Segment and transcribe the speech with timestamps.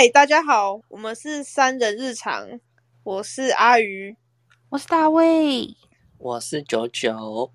[0.00, 2.58] 嗨，大家好，我们是三人日常，
[3.02, 4.16] 我是阿鱼，
[4.70, 5.76] 我是大卫，
[6.16, 7.52] 我是九九。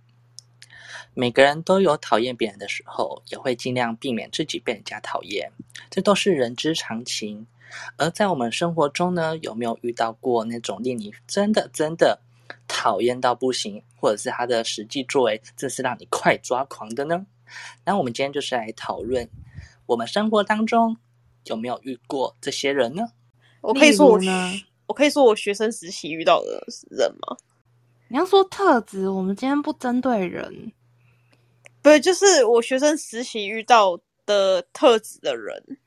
[1.16, 5.52] 每个人都有讨厌别人的时候，也会尽量避免自己被人家讨厌，
[5.90, 7.48] 这都是人之常情。
[7.98, 12.20] 而在我们生活中呢，有没有遇到过那种令你真的真的
[12.68, 17.26] 讨厌到不行，或者是他的实际作为真是让你快抓狂的呢？
[17.86, 19.28] 那我们今天就是来讨论
[19.88, 20.98] 我们生活当中。
[21.46, 23.08] 有没有遇过这些人呢？
[23.62, 27.36] 我可以说我呢，我可以说我学生时期遇到的人吗？
[28.08, 30.72] 你要说特质，我们今天不针对人，
[31.82, 35.80] 不就是我学生实习遇到的特质的人。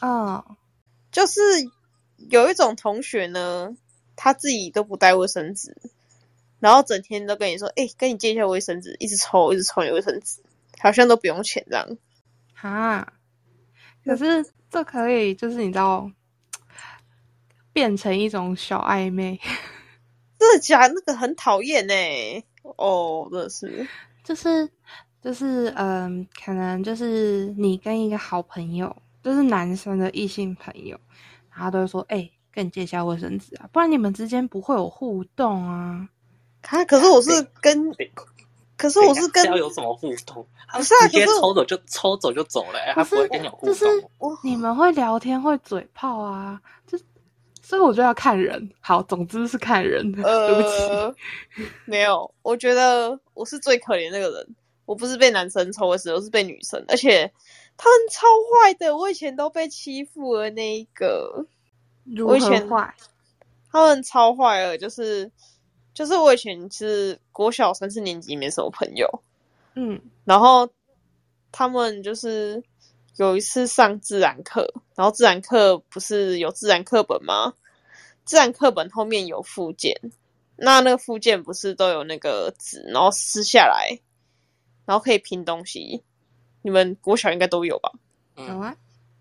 [0.00, 0.42] 嗯，
[1.12, 1.40] 就是
[2.30, 3.76] 有一种同学呢，
[4.16, 5.76] 他自己都不带卫生纸，
[6.58, 10.40] 然后整天都跟你说：“哎，跟你借一下卫生纸。”一直抽，一直抽你卫生纸，
[10.80, 11.96] 好像都不用钱这样。
[12.52, 13.12] 哈，
[14.04, 14.44] 可是。
[14.72, 16.10] 这可以，就是你知道，
[17.74, 19.38] 变成一种小暧昧。
[20.40, 20.86] 真的假？
[20.86, 21.94] 那个很讨厌呢。
[22.62, 23.86] 哦，真的是，
[24.24, 24.66] 就是
[25.20, 30.98] 就是，嗯，可能就是你跟一个好朋友，就是男生的异性朋友，
[31.50, 36.08] 他都会说：“哎，跟你借一下卫生纸啊，不然你们之间不会有互动啊。”
[36.62, 37.92] 他可是我是跟。
[38.82, 40.44] 可是我是跟要有什么互动？
[40.74, 43.72] 不是啊，直接抽走就抽走就走了，他不会跟你互动。
[43.72, 43.86] 就是
[44.42, 46.98] 你们会聊天会嘴炮啊，就
[47.62, 48.72] 所以我就要看人。
[48.80, 50.10] 好，总之是看人。
[50.10, 54.56] 对不起，没有，我觉得我是最可怜那个人。
[54.84, 57.32] 我不是被男生抽的时候，是被女生，而且
[57.76, 58.96] 他们超坏的。
[58.96, 61.46] 我以前都被欺负了那一个，
[62.26, 62.92] 我以前坏，
[63.70, 65.30] 他们超坏了，就是。
[65.94, 69.22] 就是我以前是国小三四年级没什么朋友，
[69.74, 70.68] 嗯，然后
[71.50, 72.62] 他们就是
[73.16, 77.52] 有一次上自然课，然后自然课不是有自然课本吗？
[78.24, 79.94] 自然课本后面有附件，
[80.56, 84.00] 那那个附件不是都有那个纸，然后撕下来，
[84.86, 86.02] 然后可以拼东西。
[86.62, 87.92] 你们国小应该都有吧？
[88.36, 88.74] 有啊，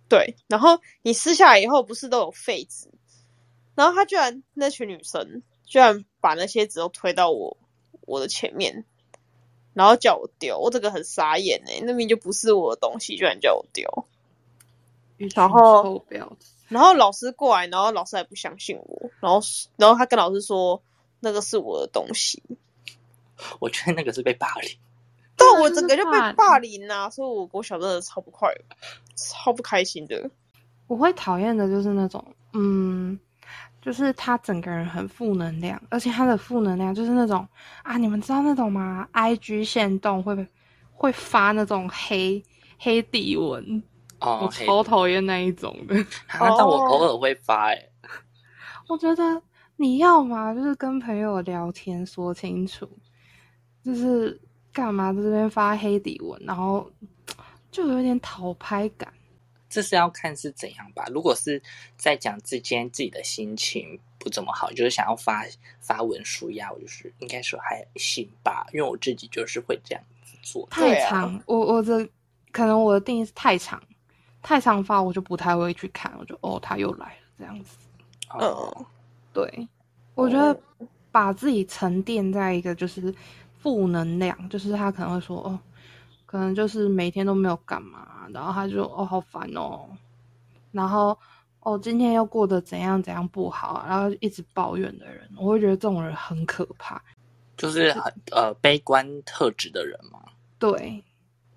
[0.08, 2.88] 对，然后你撕下来以后不是都有废纸，
[3.76, 5.44] 然后他居然那群女生。
[5.72, 7.56] 居然把那些纸都推到我
[8.02, 8.84] 我的前面，
[9.74, 14.06] 然后叫我丢，我这个很傻眼哎，那明明就不是我的东西，居然叫我丢。
[15.34, 16.06] 然后，
[16.68, 19.40] 然后老师过来，然后老师还不相信我，然后
[19.78, 20.84] 然后他跟老师说
[21.22, 22.44] 那个是我的东西。
[23.62, 24.78] 我觉得那个是被霸凌，
[25.38, 27.10] 但我整个就被霸凌啊！
[27.10, 28.54] 所以我我小真的超不快，
[29.16, 30.30] 超不开心的。
[30.88, 33.18] 我会讨厌的就是那种，嗯。
[33.82, 37.48] 就是他整个人很负能量，而且他的负能量就是那种
[37.82, 40.48] 啊，你们知道那种吗？I G 线动会
[40.92, 42.44] 会发那种黑
[42.78, 43.82] 黑底文，
[44.20, 45.96] 哦，我超讨厌那一种的。
[46.30, 47.92] 但我偶尔会发诶。
[48.88, 49.42] 我觉得
[49.78, 52.88] 你要嘛就是跟朋友聊天说清楚，
[53.84, 54.40] 就是
[54.72, 56.88] 干嘛在这边发黑底文，然后
[57.72, 59.12] 就有点讨拍感。
[59.72, 61.06] 这是要看是怎样吧。
[61.10, 61.60] 如果是
[61.96, 65.46] 在讲之间自己的心情不怎么好，就是想要发
[65.80, 68.68] 发文舒压，我就是应该说还行吧。
[68.74, 70.68] 因为我自己就是会这样子做。
[70.70, 72.08] 太长，我我的
[72.52, 73.82] 可能我的定义是太长，
[74.42, 76.14] 太长发我就不太会去看。
[76.20, 77.78] 我就哦，他又来了这样子。
[78.30, 78.86] 哦，
[79.34, 79.68] 对，
[80.14, 80.60] 我觉得
[81.12, 83.14] 把自己沉淀在一个就是
[83.60, 85.58] 负能量，就是他可能会说哦。
[86.32, 89.86] 可能就是每天都没有干嘛，然后他就哦好烦哦，
[90.72, 91.18] 然后
[91.60, 97.04] 哦今天又过得怎样怎样不好，然后一直抱怨的人，我会觉得这种人很可怕，
[97.58, 100.22] 就是很呃悲观特质的人嘛。
[100.58, 101.04] 对，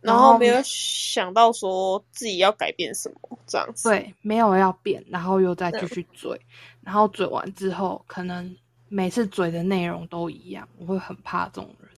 [0.01, 3.89] 然后没有想到说自己要改变什么这样子。
[3.89, 6.41] 对，没有要变，然后又再继续嘴，
[6.81, 8.57] 然后嘴完之后，可能
[8.89, 11.91] 每次嘴的内容都一样，我会很怕这种人。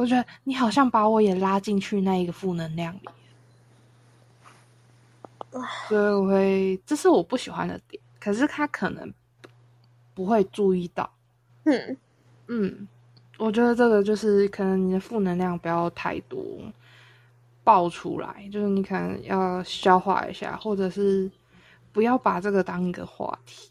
[0.00, 3.08] 我觉得你好像把我也拉进去那一个负能量里，
[5.86, 8.02] 所以我会，这是我不喜欢的点。
[8.18, 9.12] 可是他可能
[10.14, 11.12] 不会注意到，
[11.64, 11.98] 嗯
[12.46, 12.88] 嗯，
[13.36, 16.42] 我觉得这个就是可能你的负能量不要太多
[17.62, 21.30] 爆出来，就是你可能要消化一下，或者是
[21.92, 23.68] 不要把这个当一个话题。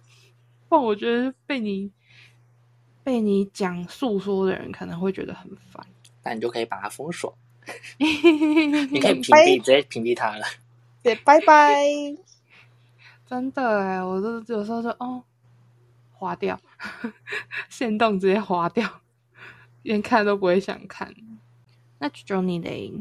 [0.67, 1.91] 不然我觉得被你
[3.03, 5.83] 被你讲诉说的人可能会觉得很烦。
[6.29, 7.35] 那你就可以把它封锁，
[7.97, 10.45] 你可以屏蔽，直接屏蔽它了。
[11.01, 11.83] 对，拜拜。
[13.25, 15.23] 真的哎，我都有时候就哦，
[16.11, 16.59] 划掉，
[17.67, 19.01] 线动直接划掉，
[19.81, 21.15] 连看都不会想看。
[21.97, 22.93] 那就你嘞。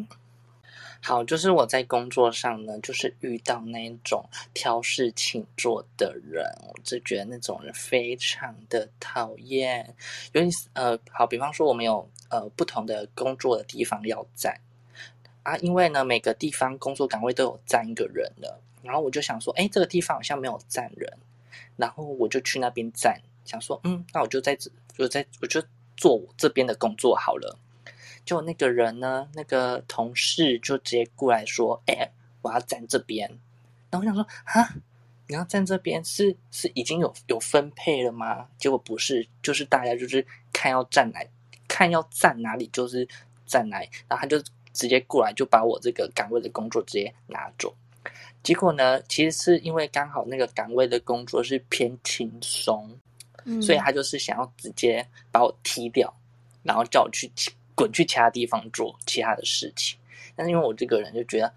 [1.00, 9.94] 好，就是我在工作上呢，就是遇到那种挑事情做的人，我就觉得那种人非常的讨厌。
[10.32, 14.60] 尤其是呃，好，比方说我们有呃不同的工作的地方要站
[15.44, 21.10] 啊，因为呢每个地方工作岗位都有站一个人的，然后我就想说，哎，这个地方好像没有站人，
[21.76, 25.62] 然后我就去那边站，想说，嗯，那我就在这，就在我就
[25.96, 27.56] 做我这边的工作好了。
[28.28, 32.06] 就那个人呢，那个同事就直接过来说：“哎，
[32.42, 33.26] 我要站这边。”
[33.88, 34.68] 然后我想说：“哈，
[35.28, 40.22] 你要站这边是是已经有有分配了吗？”结果不是，就是大家就是
[40.52, 41.24] 看要站哪，
[41.66, 43.08] 看要站哪里就是
[43.46, 44.38] 站哪，然后他就
[44.74, 47.74] 直接过来就把我这个岗位的工作直接拿走。
[48.42, 52.94] 结果呢，其实是因为刚好那个岗位的工作是偏轻松，
[53.62, 56.14] 所以他就是想要直接把我踢掉，
[56.62, 57.32] 然后叫我去。
[57.78, 59.96] 滚去其他地方做其他的事情，
[60.34, 61.54] 但是因为我这个人就觉得，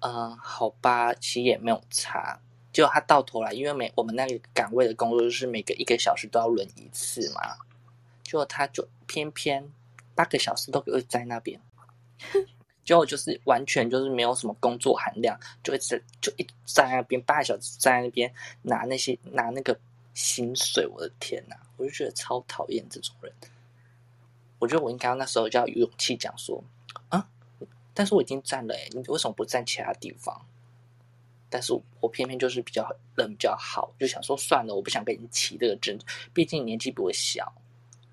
[0.00, 2.38] 嗯，好吧，其实也没有差。
[2.74, 7.40] 结果他到头来，因为每我们那个岗位的工作就是每个一个小时都要轮一次嘛，
[8.22, 9.66] 就他就偏偏
[10.14, 11.58] 八个小时都会在那边，
[12.84, 18.30] 结果就是完全就是没有什么工作含量，就一直就一在那边八个小时在那边
[18.60, 19.78] 拿那些拿那个
[20.12, 23.32] 薪水，我的天呐，我就觉得超讨厌这种人。
[24.62, 26.62] 我觉得我应该那时候就要有勇气讲说
[27.08, 27.26] 啊，
[27.92, 30.40] 但是我已经站了哎，你为什么不站其他地方？
[31.50, 35.98] 但是我偏偏就是比较人比较好，就想说算了，我不想跟你起这个争，
[36.32, 37.52] 毕竟年纪比我小，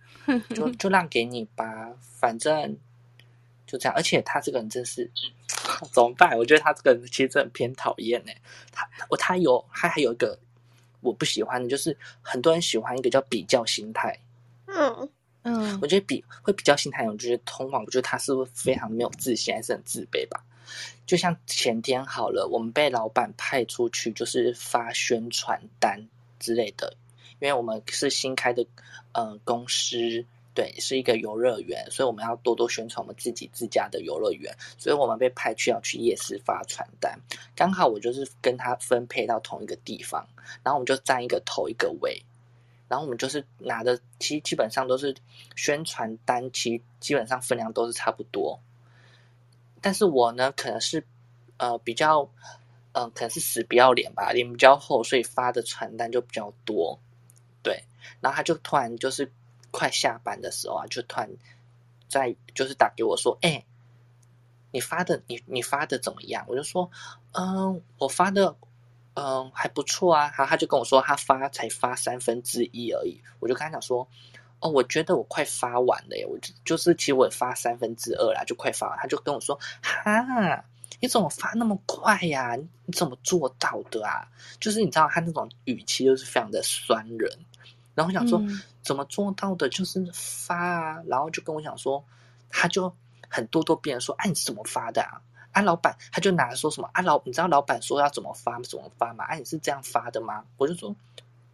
[0.55, 2.75] 就就让给你吧，反正
[3.67, 3.93] 就这样。
[3.95, 5.07] 而且他这个人真是
[5.93, 6.35] 怎么办？
[6.35, 8.35] 我觉得他这个人其实真的偏讨厌哎，
[8.71, 10.39] 他我他有他还有一个
[11.01, 14.19] 我不喜欢的，就是很多人喜欢一个叫比较心态，
[14.65, 15.07] 嗯。
[15.43, 20.43] 嗯，我觉得比会比较心态，我觉得通往，我觉得他是不是非常没有自信，还是很自卑吧？
[21.05, 26.07] 就像前天好了，我们被老板派出去，就是发宣传单
[26.39, 26.93] 之类的，
[27.39, 28.63] 因为我们是新开的，
[29.13, 37.17] 呃，公司，对，是一个游乐园，所以我们要多多宣传我们自己自家的游乐园，所以我们被派去要去夜市发传单，
[37.55, 40.27] 刚好我就是跟他分配到同一个地方，
[40.61, 42.21] 然后我们就站一个头一个尾。
[42.89, 45.15] 然后我们就是拿的，其基本上都是
[45.55, 48.59] 宣传单，其基本上分量都是差不多。
[49.79, 51.05] 但是我呢，可能是
[51.57, 52.27] 呃比较，
[52.93, 56.99] 嗯，可能是死不要脸吧，脸比较厚，所以发的传单就比较多。
[57.61, 57.83] 对，
[58.21, 59.31] 然后他就突然就是
[59.69, 61.29] 快下班的时候啊，就突然
[62.09, 63.63] 在就是打给我说：“哎，
[64.71, 66.89] 你发的你你发的怎么样？”我就说
[67.33, 68.55] ：“嗯，我发的。”
[69.19, 70.31] 嗯，还不错啊。
[70.37, 73.21] 然后他就跟我说，他发才发三分之一而已。
[73.41, 74.07] 我就跟他讲说，
[74.61, 76.25] 哦，我觉得我快发完了耶。
[76.25, 78.97] 我就就是其实我发三分之二啦，就快发完。
[78.97, 80.63] 他就跟我说，哈，
[81.01, 82.55] 你怎么发那么快呀？
[82.85, 84.25] 你怎么做到的啊？
[84.59, 87.29] 就是你知道他那种语气就是非常的酸人。
[87.95, 88.41] 然后我想说，
[88.81, 89.67] 怎么做到的？
[89.67, 91.03] 就是发啊。
[91.07, 92.03] 然后就跟我讲说，
[92.49, 92.93] 他就
[93.27, 95.21] 很咄咄逼人说，哎，你是怎么发的啊？
[95.51, 97.01] 啊，老板他就拿来说什么啊？
[97.01, 99.25] 老你知道老板说要怎么发怎么发吗？
[99.25, 100.45] 啊，你是这样发的吗？
[100.57, 100.95] 我就说，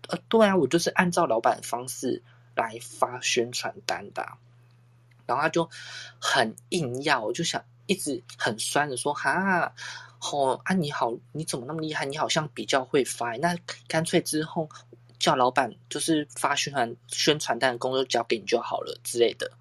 [0.09, 2.21] 呃，对啊，我就是按照老板的方式
[2.55, 4.27] 来发宣传单的。
[5.25, 5.67] 然后他就
[6.19, 9.73] 很硬要，我就想一直很酸的说，哈，
[10.19, 12.05] 哦啊，你好，你怎么那么厉害？
[12.05, 14.69] 你好像比较会发，那干脆之后
[15.17, 19.51] 叫老板就是发宣传宣传单的工作交给你就好了之类的。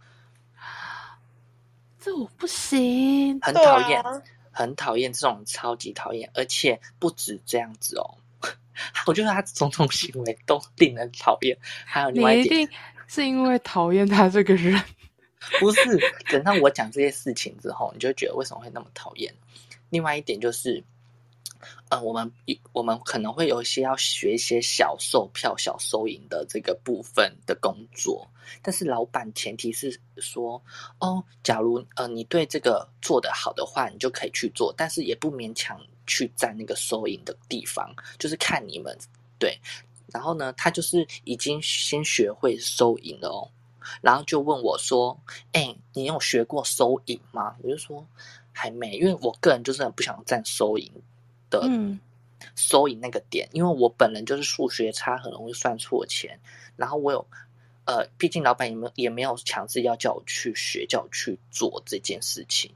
[2.04, 4.04] 这我不行，很讨厌，
[4.52, 8.18] 很讨厌这种超级讨厌，而且不止这样子哦。
[9.08, 11.56] 我觉得他种种行为都令人讨厌。
[11.86, 12.68] 还有另外一点，
[13.08, 14.78] 是因为讨厌他这个人，
[15.58, 15.98] 不是？
[16.30, 19.32] 等到我讲这些事情之后，你就觉得为什么会那么讨厌？
[19.88, 20.84] 另外一点就是。
[21.88, 22.30] 呃，我们
[22.72, 28.28] 我们可能会有一些要学一些小售票、小收银的这个部分的工作，
[28.62, 30.62] 但是老板前提是说，
[30.98, 38.96] 哦，假如呃你对这个做得好的话，你就可以去做，但是也不勉强去占那个收银的地方，就是看你们
[39.38, 39.58] 对。
[40.12, 43.50] 然后呢，他就是已经先学会收银了哦，
[44.00, 45.18] 然后就问我说，
[45.52, 47.56] 哎，你有学过收银吗？
[47.62, 48.06] 我就说
[48.52, 50.92] 还没，因为我个人就是很不想占收银。
[51.62, 51.98] 嗯，
[52.56, 56.38] 收银那个点，因为我本人就是数学差，很容易算错钱。
[56.76, 57.26] 然后我有，
[57.84, 62.70] 呃，毕竟老板也没有也没有强制要叫我去学，叫我去做这件事情。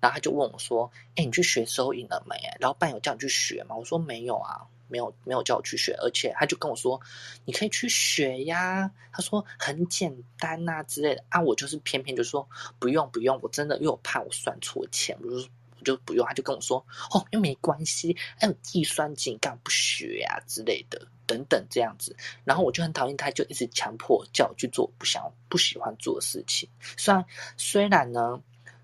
[0.00, 2.36] 然后他就问我说：“哎，你去学收银了没？
[2.60, 7.00] 老板有叫你去学吗？”我说：“没有啊，没有，没有叫我去学。”而且他就跟我说
[7.44, 12.48] ：“你可以去学呀。”他说：“很简单呐之类的。”啊，我就是偏偏就说
[12.78, 15.48] ：“不用不用，我真的因为我怕我算错钱，我就
[15.84, 16.78] 就不用。”他就跟我说
[17.12, 26.68] ：“哦，又没关系，还有计算机，干嘛不学呀之类的，等等这样子。”然后我就很讨厌他，就一直强迫叫我去做不想不喜欢做的事情。
[26.96, 27.24] 虽然
[27.56, 28.40] 虽然呢。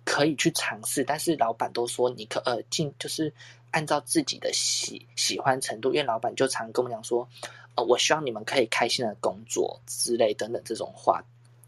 [0.07, 3.33] 可以去尝试，但是老板都说你可呃进就是
[3.71, 7.27] 按照自己的喜喜欢程度，因为老板就常跟我们讲说，
[7.75, 11.25] 呃，我希望你们可以开心的工作之类等等这种话，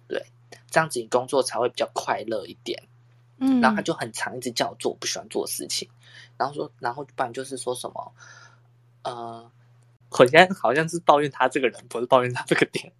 [0.06, 0.22] 对，
[0.70, 2.78] 这样子你工作才会比较快乐一点。
[3.38, 5.88] 嗯，然后他就很常一直叫我做我不喜欢做的事情，
[6.36, 8.12] 然后说，然后不然就是说什么，
[9.02, 9.50] 呃，
[10.10, 12.92] 我现在好像是抱怨他这个人，不是抱怨他这个点。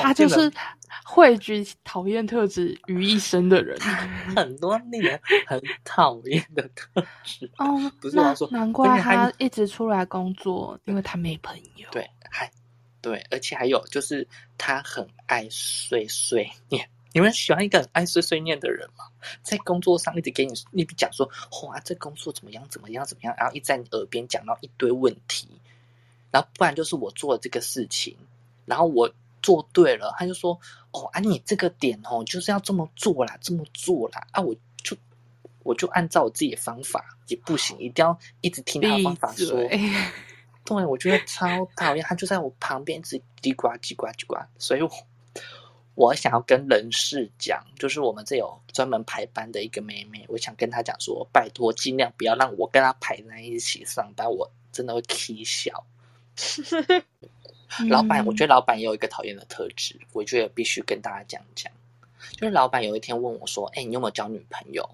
[0.00, 0.50] 他就是
[1.04, 3.78] 汇聚讨厌特质于一身的人，
[4.34, 7.50] 很多令人很讨厌的特质。
[7.58, 11.86] 哦，不是我说，难怪他一直出来工作，因为他没朋友。
[11.92, 12.50] 对，还
[13.02, 14.26] 对，而且还有就是
[14.56, 16.88] 他很爱碎碎念。
[17.12, 19.04] 你们喜欢一个很爱碎碎念的人吗？
[19.42, 21.28] 在工作上一直给你你讲说，
[21.62, 25.48] 哇，这工作怎么样怎么样怎么样，然后一在你耳边讲到一堆问题，
[26.30, 28.16] 然后不然就是我做了这个事情。
[28.66, 29.10] 然后我
[29.42, 30.52] 做对了，他就说
[30.92, 34.94] ：“哦啊，你这个点哦，就是要这么做啦，这么做啦啊！”我就
[35.62, 39.46] 我就按照我自己的方法也不行，一定要一直听他方法说。
[40.66, 44.36] 对，我觉得超讨厌，他就在我旁边一直叽呱叽呱叽呱。
[44.58, 44.90] 所以我
[45.98, 55.84] 我想要跟人事讲，就是我们这有专门排班的一个妹妹，我想跟她讲说：拜托，尽量不要让我跟她排在一起上班，我真的会气笑。
[57.90, 61.72] 老板，我觉得老板也有一个讨厌的特质，我觉得必须跟大家讲讲。
[62.30, 64.88] 就是老板有一天问我说：“哎，你有没有交女朋友？”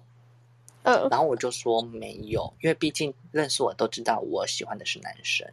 [0.81, 5.47] 嗯，然后我就说没有，因为毕竟认识我都知道我喜欢的是男生，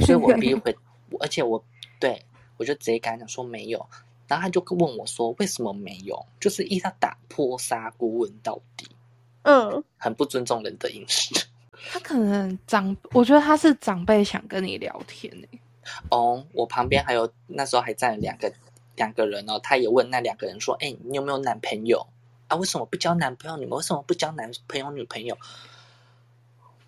[0.00, 0.74] 所以我 必须会，
[1.20, 1.62] 而且我
[2.00, 2.24] 对
[2.56, 3.86] 我就直接跟他讲说没有。
[4.26, 8.86] 然后他就问我说：“为什么没有？”就是一他打破砂锅问到底，
[9.42, 11.34] 嗯，很不尊重人的隐私。
[11.90, 15.46] 他可能长，我觉得他是长辈想跟你聊天呢。
[16.10, 18.50] 哦，我旁边还有那时候还站了两个
[18.96, 22.06] 两个人哦，他也问那两个人说：“哎，你有没有男朋友
[22.48, 22.56] 啊？
[22.56, 23.56] 为什么不交男朋友？
[23.58, 25.36] 你们为什么不交男朋友女朋友？”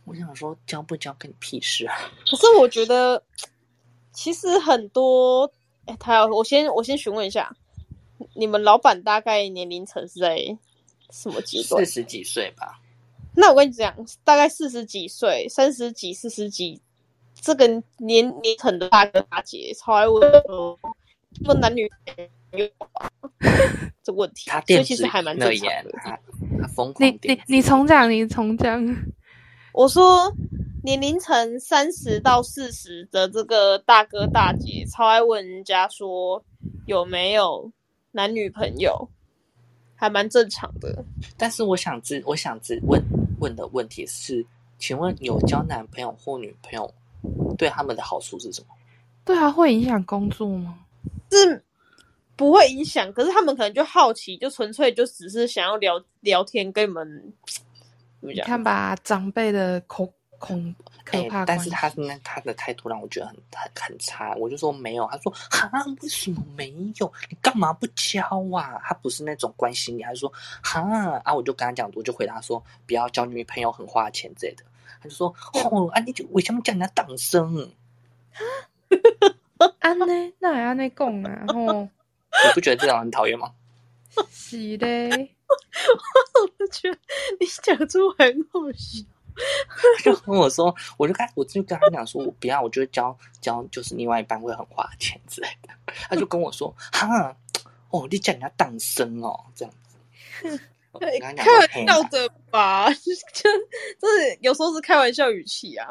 [0.07, 1.97] 我想说，交不交跟你屁事啊！
[2.31, 3.21] 可是我觉得，
[4.12, 5.52] 其实很多，
[5.87, 7.55] 哎，他要我先我先询问一下，
[8.35, 10.37] 你们老板大概年龄层是在
[11.11, 11.85] 什么阶段？
[11.85, 12.81] 四十几岁吧。
[13.35, 16.81] 那我跟你讲，大概四十几岁、三十几、四十几。
[17.38, 20.78] 这个年龄层的大哥大姐超爱问说，
[21.45, 21.88] 问男女
[22.52, 22.66] 有
[24.02, 25.90] 这问题，所以其实还蛮正常的。
[26.02, 27.07] 他疯狂。
[27.07, 28.83] 你你你重讲，你重讲。
[29.76, 30.35] 我说
[30.83, 36.42] 年龄层三十到四十的这个大哥大姐超爱问人家说
[36.87, 37.71] 有没有
[38.11, 39.06] 男女朋友，
[39.95, 41.04] 还蛮正常的。
[41.37, 42.99] 但是我想知，我想知问
[43.38, 44.47] 问的问题是，
[44.78, 46.90] 请问有交男朋友或女朋友？
[47.59, 48.68] 对他们的好处是什么？
[49.26, 50.78] 对啊，会影响工作吗？
[51.30, 51.62] 是
[52.35, 57.35] 不会影响，可是他们可能就好奇，就纯粹就只是想要聊聊天，跟你们
[58.21, 61.45] 你看吧，长辈的恐恐可怕。
[61.45, 64.35] 但是他那他的态度让我觉得很很很差。
[64.37, 65.71] 我就说没有，他说哈，
[66.03, 67.13] 为什么没有？
[67.29, 68.23] 你干嘛不交
[68.55, 68.81] 啊？
[68.85, 70.33] 他不是那种关心你，还是说
[70.63, 70.81] 哈
[71.25, 71.35] 啊？
[71.35, 74.65] 我就跟他讲，我就回答说不要交女朋友，很花钱之类的。
[74.99, 77.71] 他就说：“哦，啊，你就为什么叫人家党生？
[79.81, 80.07] 安呢？
[80.39, 81.45] 那还安呢讲啊？
[81.49, 81.87] 哦，
[82.47, 83.53] 你不觉得这样很讨厌吗？
[84.31, 84.87] 是的，
[86.61, 86.99] 我觉得
[87.41, 89.05] 你讲出很好笑。
[90.03, 95.69] 就跟我说，我就跟我就跟他讲说，我不要，我觉得交交就是另外一半会很花钱之类的。
[96.09, 97.37] 他就跟我说：哈，
[97.91, 100.61] 哦，你叫人家党生哦，这样子。”
[101.37, 105.87] 开玩笑的吧，就就是有时候是开玩笑语气啊。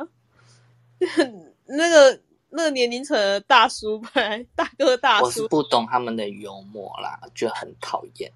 [1.68, 2.20] 那个
[2.50, 8.32] 那个年龄层的大叔本来大哥大叔，我是不懂他们的幽默啦，觉得很讨厌。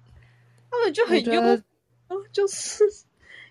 [0.70, 1.58] 他们就很幽默，
[2.32, 2.84] 就是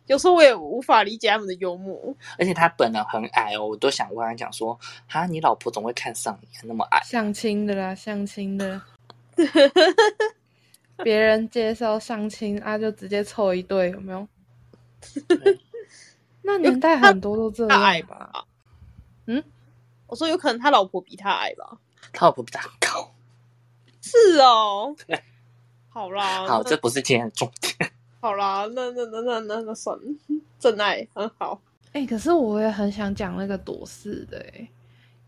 [0.07, 2.15] 有时候我也无法理解他们的幽默。
[2.37, 8.81] 而且他本人很矮哦，我都想跟他讲说：哈，你老婆总会看上你，那么矮，相亲的啦，相亲的。
[11.03, 14.27] 别人介绍相亲啊，就直接凑一对，有没有？
[16.41, 18.45] 那年代很多都这样矮吧？
[19.25, 19.41] 嗯，
[20.07, 21.77] 我说有可能他老婆比他矮吧？
[22.11, 23.13] 他老婆比他高。
[24.01, 25.21] 是哦对，
[25.89, 27.91] 好啦，好，那这不是今天的重点。
[28.21, 30.03] 好啦，那那那那那那算了，
[30.59, 31.61] 真爱很好。
[31.91, 34.69] 哎、可是我也很想讲那个躲事的哎、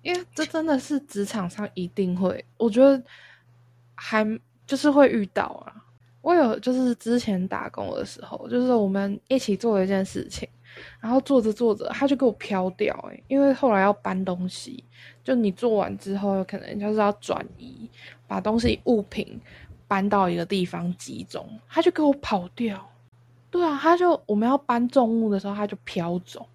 [0.04, 3.02] 因为这真的是职场上一定会，我觉得
[3.96, 4.26] 还
[4.68, 5.74] 就是会遇到啊。
[6.22, 10.48] 我有就是之前打工的时候，就是我们一起做一件事情，
[11.00, 14.84] 然后做着做着他就给我飘掉哎、因为后来要搬东西，
[15.24, 17.90] 就你做完之后，有可能就是要转移，
[18.28, 19.42] 把东西物品
[19.92, 22.90] 搬到一个地方集中，他就给我跑掉。
[23.50, 26.48] 对啊，他就我们要搬重物的时候，他就飘走，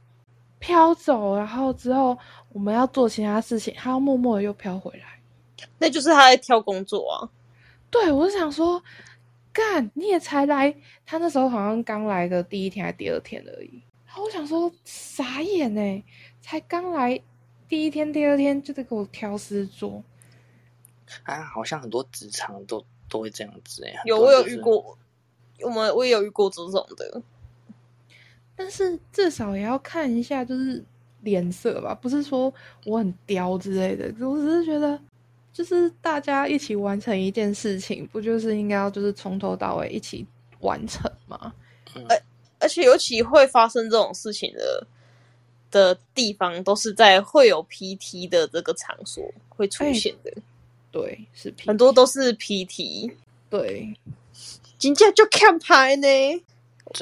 [0.58, 2.16] 飘走，然后之后
[2.54, 5.20] 我们要做其他事情，他要默默的又飘回来。
[5.76, 7.28] 那就是他在挑工作啊。
[7.90, 8.82] 对我就想说，
[9.52, 10.74] 干你也才来，
[11.04, 13.82] 他那时候好像刚来的第一天还第二天而已。
[14.06, 16.04] 然后我想说，傻眼呢，
[16.40, 17.20] 才刚来
[17.68, 20.02] 第一天、第二天就得给我挑事做。
[21.24, 24.96] 啊，好像很多职场都都会这样子哎、很有我有遇过，
[25.62, 27.22] 我们我也有遇过这种的。
[28.54, 30.82] 但是至少也要看一下，就是
[31.20, 32.52] 脸色吧，不是说
[32.84, 34.06] 我很刁之类的。
[34.26, 34.98] 我只是觉得，
[35.52, 40.26] 就是大家一起完成一件事情，不就是应该要就是从头到尾一起
[40.60, 41.52] 完成吗？
[42.58, 44.86] 而且尤其会发生这种事情的
[45.70, 50.32] 的地方，都是在会有 PT 的这个场所会出现的，
[50.96, 53.12] 对，是很多都是 PT，
[53.50, 53.94] 对，
[54.78, 56.08] 今天就看牌呢。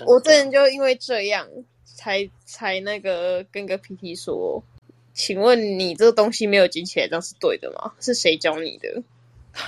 [0.04, 1.46] 我之的前就因为这样，
[1.84, 4.60] 才才那个跟个 PT 说，
[5.12, 7.92] 请问你这个东西没有捡起来，这样是对的吗？
[8.00, 9.04] 是谁教你的？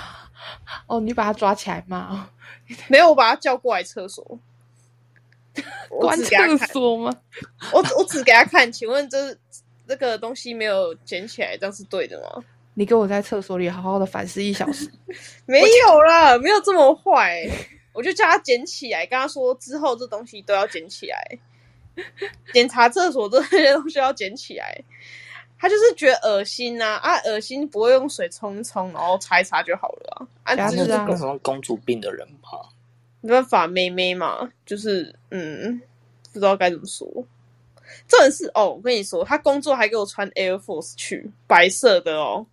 [0.87, 2.27] 哦，你把他抓起来骂哦，
[2.89, 4.39] 没有，我把他叫过来厕所，
[5.89, 6.25] 我关只
[6.73, 7.15] 所吗？
[7.71, 9.37] 我我只给他看，请问这
[9.87, 12.43] 这个东西没有捡起来，这样是对的吗？
[12.79, 14.87] 你给我在厕所里好好的反思一小时。
[15.47, 17.43] 没有啦，没有这么坏。
[17.91, 21.39] 我就叫他捡起来，跟他说之后这东西都要捡起来，
[22.53, 24.79] 检查厕所这些东西要捡起来。
[25.57, 30.53] 他就是觉得恶心呐、啊，恶心不会用水冲一冲，然后擦一擦就好了啊。
[30.55, 32.69] 啊，这就是什么公主病的人吧？
[33.21, 35.81] 没办法，妹妹嘛，就是嗯，
[36.31, 37.07] 不知道该怎么说。
[38.07, 42.45] 这人是哦，我跟你说，他工作还给我穿 Air Force 去，白色的哦，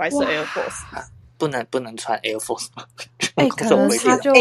[0.00, 1.04] 白色 Air Force。
[1.36, 2.84] 不能不能穿 Air Force 吗？
[3.36, 4.34] 哎工可能他就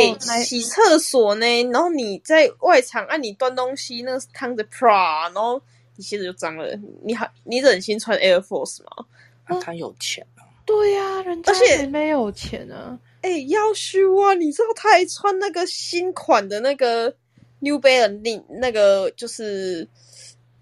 [0.44, 5.62] 洗厕所呢，然后你在外场啊，你端东西，那个是烫着 pra，然后
[5.96, 6.68] 你鞋子就脏了，
[7.04, 9.06] 你还你忍心穿 Air Force 吗？
[9.46, 13.00] 啊他有钱啊，对呀、人家而且没有钱啊。
[13.22, 14.34] 哎、要虚啊！
[14.34, 17.14] 你知道他还穿那个新款的那个
[17.60, 19.88] New Balance，那个就是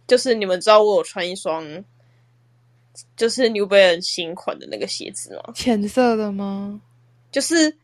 [0.08, 1.64] 就是你们知道我有穿一双，
[3.16, 5.54] 就是 New Balance 新款的那个鞋子吗？
[5.54, 6.82] 浅色的吗？
[7.32, 7.78] 就是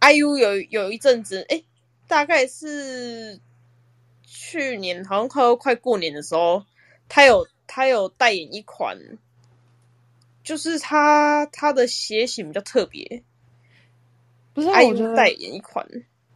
[0.00, 1.62] IU 有有一阵子，哎、
[2.08, 3.38] 大概是
[4.24, 6.64] 去年好像快要快过年的时候，
[7.08, 8.98] 他有他有代言一款，
[10.42, 13.22] 就是他他的鞋型比较特别
[14.52, 15.86] 不是，IU 代言一款。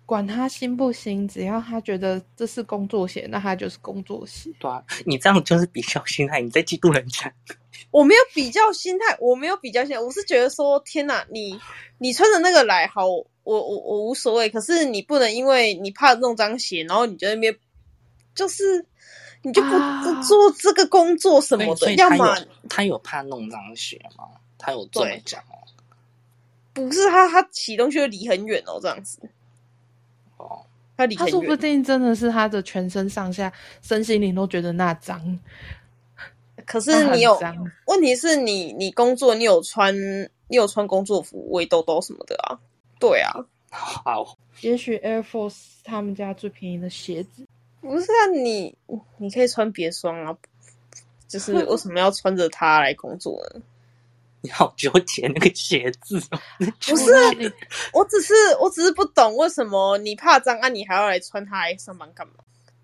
[0.07, 4.51] 管他新不新，只要他觉得这是工作鞋，那他就是工作鞋。
[4.59, 7.33] 对啊，你这样就是比较心态，你在嫉妒人家。
[7.91, 11.59] 我没有比较心态，我没有比较心态，我是觉得说，天哪，你
[11.99, 17.57] 你穿着那个来，好，我我我无所谓，可是你不能因为你怕弄脏鞋，然后你就在那边，
[18.35, 18.85] 就是
[19.43, 22.37] 你就不啊做这个工作什么的，要么
[22.69, 24.25] 他有怕弄脏鞋吗？
[24.59, 25.55] 他有这么对讲哦。
[26.73, 29.21] 不是他他骑东西会离很远哦，这样子，
[30.45, 30.65] 哦，
[30.97, 33.53] 他离他说不，定真的是他的全身上下、
[33.83, 35.39] 身心灵都觉得那脏，
[36.67, 37.55] 可是你有脏。
[37.87, 39.95] 问题是你你工作你有穿
[40.49, 42.59] 你有穿工作服围兜兜什么的啊，
[43.01, 43.33] 对啊，
[43.71, 47.47] 好， 也许 Air Force 他们家最便宜的鞋子，
[47.81, 48.75] 不是啊，你
[49.17, 50.37] 你可以穿别双啊，
[51.27, 53.61] 就是为什么要穿着它来工作呢？
[54.45, 56.39] 你好纠结那个鞋子哦。
[56.59, 57.11] 不是
[57.95, 62.35] 我只是我只是不懂为什么你怕脏啊，你还要来穿它来上班干嘛？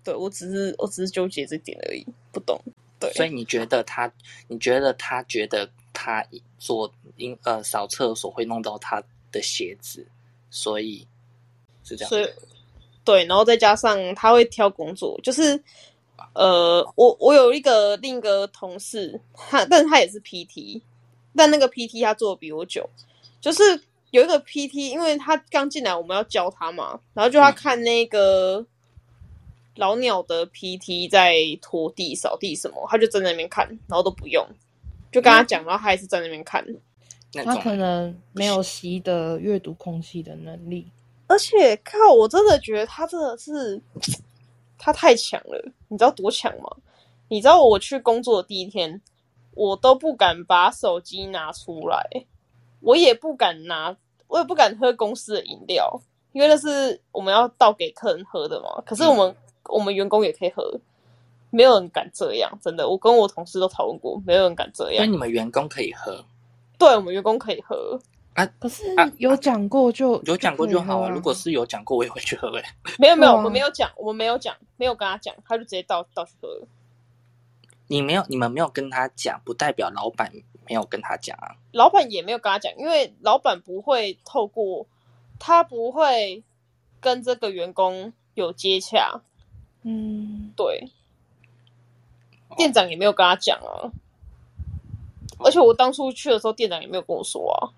[0.03, 2.59] 对我只是我只是纠结这点而已，不懂。
[2.99, 4.11] 对，所以你觉得他？
[4.47, 6.25] 你觉得他觉得他
[6.57, 10.03] 做因呃扫厕所会弄到他的鞋子，
[10.49, 11.07] 所以
[11.83, 12.09] 是这样。
[12.09, 12.27] 所以
[13.05, 15.63] 对，然后再加上他会挑工作，就是
[16.33, 20.81] 呃，我我有一个另一个同事，他但是他也是 PT，
[21.35, 22.89] 但那个 PT 他做的比我久，
[23.39, 23.61] 就是
[24.11, 28.65] 有一个 PT，因为他刚进来，我们要教他嘛，然后就他看那个、
[29.75, 34.45] 老鸟的 PT 在拖地、扫地什么，他就站在那边看，然后都不用，
[35.11, 36.65] 就跟他讲，然后他还是在那边看。
[37.33, 40.85] 那他可能没有习得阅读空气的能力。
[41.27, 43.81] 而且靠，我真的觉得他真的是
[44.77, 46.69] 他太强了，你知道多强吗？
[47.29, 49.01] 你知道我去工作的第一天，
[49.61, 52.03] 我都不敢把手机拿出来，
[52.79, 53.95] 我也不敢拿，
[54.27, 58.81] 我也不敢喝公司的饮料，因为那是我们要倒给客人喝的嘛。
[58.83, 60.79] 可是我们、我们员工也可以喝，
[61.51, 62.89] 没有人敢这样，真的。
[62.89, 64.93] 我跟我同事都讨论过，没有人敢这样。
[64.95, 66.25] 因为你们员工可以喝，
[66.79, 67.99] 对我们员工可以喝，
[68.33, 71.09] 啊可是啊有讲过就有讲过就好啊。
[71.09, 72.63] 如果是有讲过，我也会去喝诶、
[72.97, 76.67] 没有没有，我们没有讲，我们没有讲，没有跟他讲，他就直接倒倒去喝了。
[77.91, 80.31] 你没有，你们没有跟他讲，不代表老板
[80.65, 81.57] 没有跟他讲啊。
[81.73, 84.87] 老板也没有跟他讲，因为老板不会透过
[85.37, 86.41] 他不会
[87.01, 89.19] 跟这个员工有接洽，
[89.83, 90.89] 嗯，对，
[92.55, 93.91] 店长也没有跟他讲啊。
[95.39, 97.75] 而且我当初去的时候，店长也没有跟我说啊，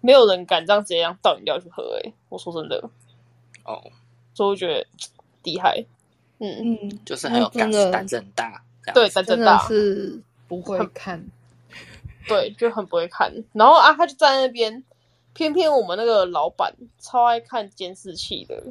[0.00, 2.12] 没有人敢这样直接让倒饮料去喝、欸。
[2.28, 2.90] 我说真的，
[3.62, 3.80] 哦，
[4.34, 4.84] 所以我觉得
[5.44, 5.84] 厉害。
[6.40, 8.64] 嗯，嗯，就是很有那真 gas，的胆子很大。
[8.94, 11.24] 对，子真的是不会看。
[12.28, 13.32] 对，就很不会看。
[13.52, 14.84] 然后啊，他就站在那边，
[15.34, 18.62] 偏偏我们那个老板超爱看监视器的，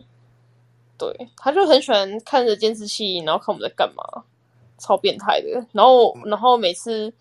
[0.98, 4.24] 对，他就很喜欢看着监视器，然后看我们在干嘛，
[4.78, 5.66] 超变态的。
[5.74, 7.14] 然后，然后每次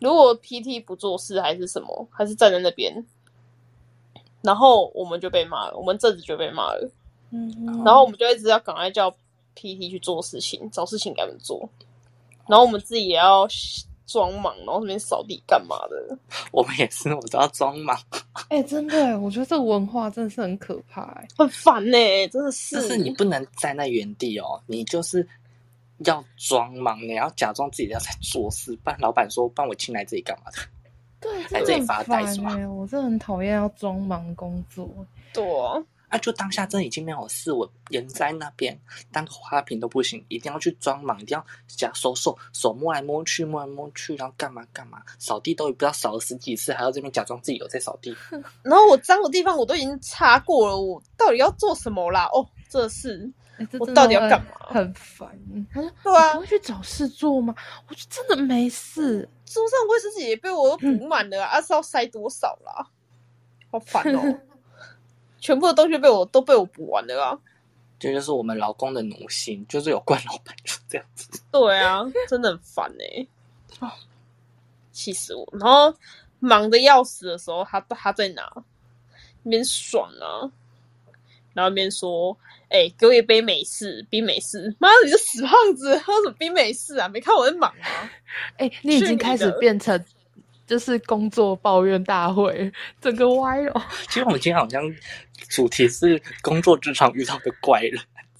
[0.00, 3.06] 如果 PT 不做事还是什么，还是站在那边，
[4.42, 6.90] 然后我们就被骂了，我们这子就被骂了。
[7.30, 9.14] 嗯，然后我们就一直要赶快叫
[9.56, 11.68] PT 去做事情，找事情给他们做，
[12.48, 13.46] 然后我们自己也要
[14.06, 16.18] 装忙，然后那边扫地干嘛的。
[16.50, 17.96] 我们也是，我都要装忙。
[18.48, 21.28] 哎、真的，我觉得这个文化真的是很可怕哎。
[21.38, 21.96] 很烦呢、
[22.28, 22.76] 真的是。
[22.76, 25.26] 就是你不能站在原地哦，你就是
[25.98, 30.58] 要装忙，你要假装自己要在做事，不然老板说帮我进来这里干嘛的？
[31.20, 34.88] 对， 在这里发呆是吧烦哎，我真的很讨厌要装忙工作。
[35.32, 35.74] 对啊，
[36.10, 38.78] 啊，就当下真的已经没有事，我人在那边
[39.12, 48.14] 当个花瓶都不行，一定要去装忙，一定要假手手手摸来摸去，摸来摸去，然后干嘛干嘛，扫地都不知道扫了十几次，还要这边假装自己有在扫地。
[48.62, 52.28] 然后我脏的地方我都已经擦过了，我到底要做什么啦？
[52.34, 53.32] 哦，这是
[53.78, 55.30] 我到底要干嘛很烦。
[55.72, 57.54] 他说：“对啊你不会去找事做吗？”
[57.88, 59.28] 我说：“真的没事。
[59.44, 62.88] 桌上卫生纸也被我都补满了啊，啊是要塞多少啦？
[63.70, 64.40] 好烦哦！
[65.40, 67.38] 全部的东西被我都被我补完了啊。
[67.98, 71.28] 这就是我们劳工的奴性，就是有惯老板就这样子。
[71.52, 73.26] 对啊，真的很烦哎、
[73.80, 73.90] 哦，
[74.90, 75.46] 气死我！
[75.52, 75.94] 然后
[76.38, 78.50] 忙的要死的时候，他他在哪？
[79.42, 80.48] 那边爽啊，
[81.52, 82.36] 然后那边说
[82.68, 87.08] ：“哎、给我一杯美式，冰美式。”妈的，你这死胖子，喝什么冰美式啊？
[87.08, 88.10] 没看我在忙吗？
[88.56, 90.02] 哎、你已经开始的变成
[90.70, 93.86] 就是工作抱怨大会，整个歪了。
[94.06, 94.80] 其实我们今天好像
[95.48, 98.00] 主题是工作职场遇到的怪人，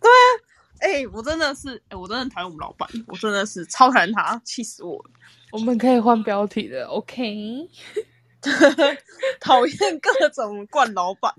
[0.00, 0.30] 对啊
[0.78, 5.10] 哎、我真的是，哎、我真的讨厌我们老板，我真的是超讨厌他，气死我了！
[5.50, 7.68] 我们可以换标题的，OK？
[9.40, 11.34] 讨厌各种惯老板，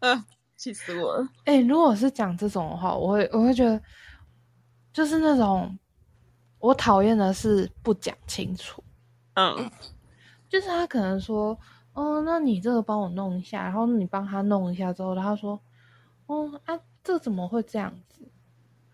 [0.00, 0.24] 呃，
[0.56, 1.28] 气死我了！
[1.44, 3.78] 哎、如果是讲这种的话，我会我会觉得，
[4.94, 5.78] 就是那种
[6.62, 8.82] 我讨厌的是不讲清楚，
[9.34, 9.68] 嗯，
[10.48, 11.58] 就是他可能说，
[11.92, 15.60] 哦，那你这个帮我弄一下，然后你帮他弄一下之后，然后他说，
[16.26, 18.24] 哦啊，这怎么会这样子？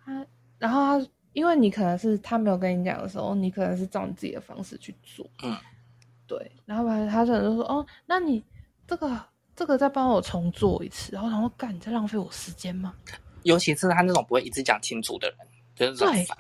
[0.02, 0.26] 他，
[0.58, 5.54] 然后他，因为你可能是他没有跟你讲的时候，你可能是照你自己的方式去做，嗯，
[6.26, 8.42] 对，然后他他可能就说，哦，那你
[8.86, 9.14] 这个
[9.54, 12.94] 这个再帮我重做一次，然后然后干，你在浪费我时间吗？
[13.42, 15.38] 尤其是他那种不会一直讲清楚的人，
[15.74, 16.38] 就是很烦。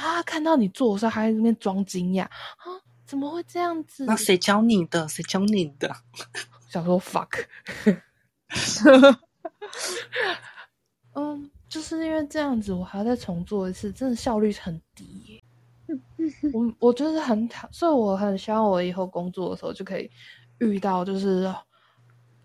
[0.00, 2.66] 他看到你做的时候，还在那边装惊讶啊，
[3.04, 4.04] 怎么会这样子？
[4.04, 5.06] 那谁教你的？
[5.08, 5.94] 谁教你的？
[6.68, 7.44] 想说 fuck，
[11.14, 15.42] 嗯，就是因为这样子，我还要再重做一次，真的效率很低耶。
[16.54, 20.08] 我我就是很讨，所以我很希望我以后工作的时候就可以
[20.60, 21.52] 遇到，就是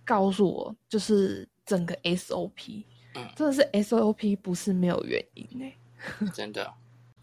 [0.04, 5.78] 告诉我，就是整个 SOP，嗯真的是 SOP 不是没有原因诶。
[6.34, 6.74] 真的，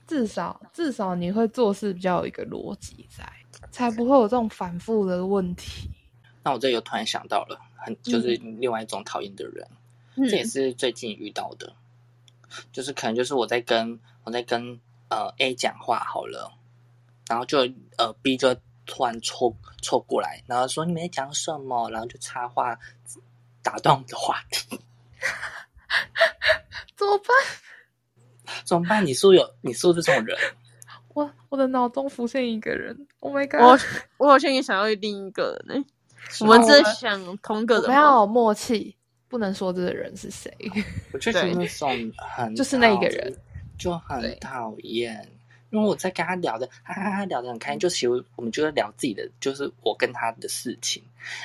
[0.06, 3.24] 至少至少你会做事比较有一个逻辑在，
[3.70, 5.88] 才不会有这种反复的问题。
[6.42, 9.66] 那我这又突然想到了，很就是另外一种讨厌的人，
[10.16, 11.72] 嗯这也是最近遇到的，
[12.72, 16.52] 就是可能就是我在跟我在跟呃 A 讲话好了，
[17.28, 17.60] 然后就
[17.96, 22.76] 呃 B 就突然凑凑过来，然后说你们在讲什么，然后就插话
[23.62, 24.80] 打断我们的话题。
[26.96, 27.28] 怎么办？
[28.64, 29.04] 怎么办？
[29.04, 30.36] 你是不是有你是不是这种人？
[31.14, 33.80] 我我的脑中浮现一个人，Oh my 我 god！
[34.16, 35.84] 我好像也想要另一个人呢、
[36.40, 38.96] 我们在想同个人吗，我们要有默契，
[39.28, 40.50] 不能说这个人是谁。
[41.12, 43.30] 我就觉得对那种很 就是那一个人
[43.78, 45.28] 就很讨厌，
[45.68, 51.02] 因为我在跟他聊的，哈哈哈聊得很开心，就其实我们就在聊自己的，就是我跟他的事情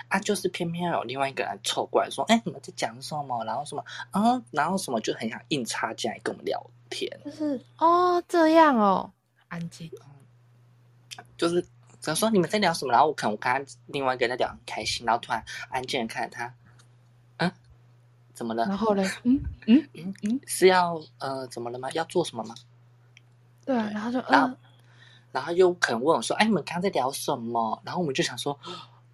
[0.08, 3.43] 啊，就是偏偏有另外一个人凑过来说，哎，你们在讲什么？
[3.43, 9.12] 然后什么，嗯，然后什么就很想硬插进来跟我们聊天，就是哦，这样哦，
[9.47, 9.89] 安静。
[11.38, 11.62] 就是
[12.00, 12.91] 怎么说你们在聊什么？
[12.91, 16.54] 然后我可能我刚刚另外一个在聊很开心，然后突然安静的看着他，
[17.38, 17.52] 嗯，
[18.34, 18.65] 怎么了？
[18.65, 21.89] 然后嘞， 嗯嗯嗯嗯，是要呃怎么了吗？
[21.91, 22.56] 要做什么吗？
[23.65, 24.58] 对啊，然后就然后嗯，
[25.32, 28.58] 然后又可能问我说：“哎，你们刚刚在聊什么？”然后我们就想说：“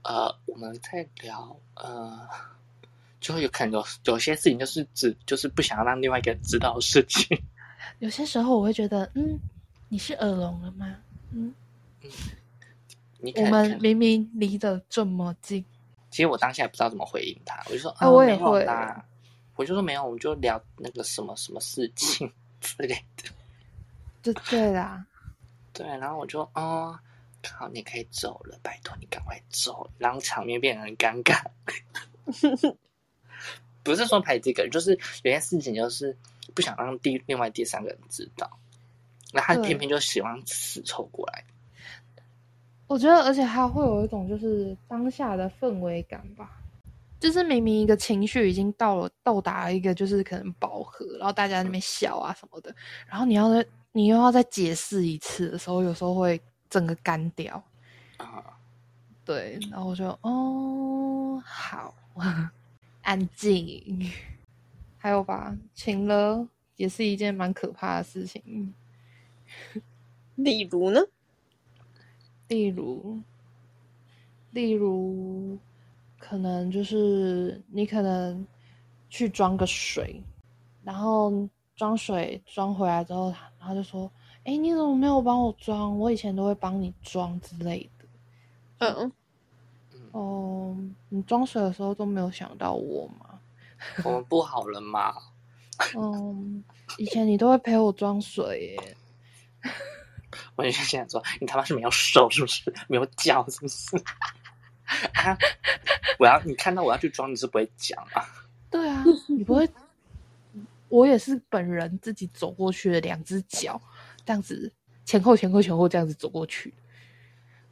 [0.03, 2.27] 呃，我们在聊呃，
[3.19, 7.37] 就会有可能有有些事情就是只就是不想要让另外一个人知道的事情。
[7.99, 9.39] 有些时候我会觉得，嗯，
[9.89, 10.95] 你是耳聋了吗？
[11.31, 11.53] 嗯，
[13.19, 15.63] 你可我们明明离得这么近，
[16.09, 19.05] 其实我当下也不知道怎么回应他，我就说：“啊我也会啦。”
[19.55, 23.29] 我就说没有，我们就聊那个什么什么事情之类的。
[24.23, 25.05] 就对啦。
[25.71, 26.99] 对，然后我就哦，
[27.51, 31.43] 好，你可以走了，拜托你赶快走，然后场面变得很尴尬。
[33.83, 34.91] 不是说排这个，就是
[35.23, 36.17] 有些事情就是
[36.53, 38.49] 不想让第另外第三个人知道，
[39.31, 41.43] 那他偏偏就喜欢死凑过来。
[42.87, 46.61] 我觉得，而且还会有一种就是当下的氛围感吧，
[47.19, 52.75] 就是明明一个情绪已经到了到达一个就是可能饱和，然后大家在那边笑啊什么的，
[53.07, 57.63] 然后你要再你又要再解释一次的时候，有时候会整个干掉。
[58.17, 58.43] 啊、
[59.25, 61.95] 对，然后我就哦好，
[63.01, 64.11] 安静。
[65.03, 68.73] 还有吧，情了也是一件蛮可怕的事情。
[70.35, 71.01] 例如呢？
[72.47, 73.19] 例如，
[74.51, 75.59] 例如，
[76.17, 78.47] 可能就是你可能
[79.09, 80.23] 去装个水，
[80.85, 84.09] 然后装水装回来之后，然后就说
[84.45, 85.99] ：“哎，你怎么没有帮我装？
[85.99, 88.05] 我以前都会帮你装之类的。
[88.77, 89.11] 嗯，
[90.13, 90.77] 哦，
[91.09, 93.32] 你装水的时候都没有想到我吗？
[94.03, 95.13] 我们不好了嘛？
[95.95, 96.63] 嗯，
[96.97, 98.97] 以前你都会陪我装水耶。
[100.55, 102.73] 我就想说，你他妈是没有手是不是？
[102.87, 103.97] 没有脚是不是？
[105.13, 105.37] 啊！
[106.19, 108.25] 我要你看到我要去装，你是不会讲啊？
[108.69, 109.67] 对啊， 你不会，
[110.89, 113.81] 我也是本人自己走过去的，两只脚
[114.25, 114.71] 这样子
[115.05, 116.73] 前后前后前后这样子走过去。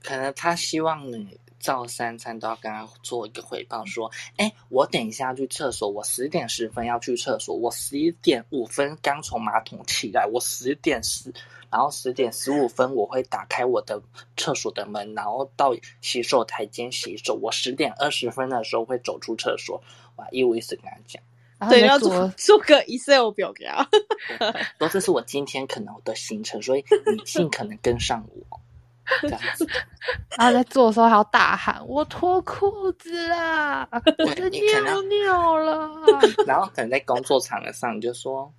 [0.04, 11.32] 可能他希望你照三餐都要跟他做一个回报，说：“哎，我等一下要去厕所，我十点十分要去厕所，我十一点五分刚从马桶起来，我十点十，
[11.70, 14.02] 然后十点十五分我会打开我的
[14.36, 19.82] 厕所的门，然后到洗手台间洗手，我十点二十分的时候会走出厕所。”
[20.18, 23.88] 哇，一五一十跟他讲，对，要做做个 Excel 表给他。
[24.78, 26.84] 说这是我今天可能的行程，所以
[27.16, 28.60] 你尽可能跟上我，
[29.22, 29.68] 这样子。
[30.38, 33.88] 然后在做的时候还要大喊：“我脱裤子啦！
[33.92, 35.92] 我尿尿了。
[36.48, 38.52] 然后可能在工作场合上，你就说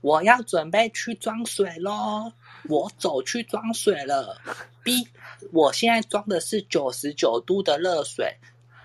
[0.00, 2.32] 我要准备去装水喽，
[2.68, 4.40] 我走去装水了。
[4.82, 5.06] B，
[5.52, 8.38] 我现在装的是九十九度的热水，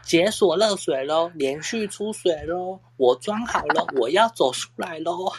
[0.03, 5.31] 解锁热水喽，连续出水喽，我装好了，我要走出来喽。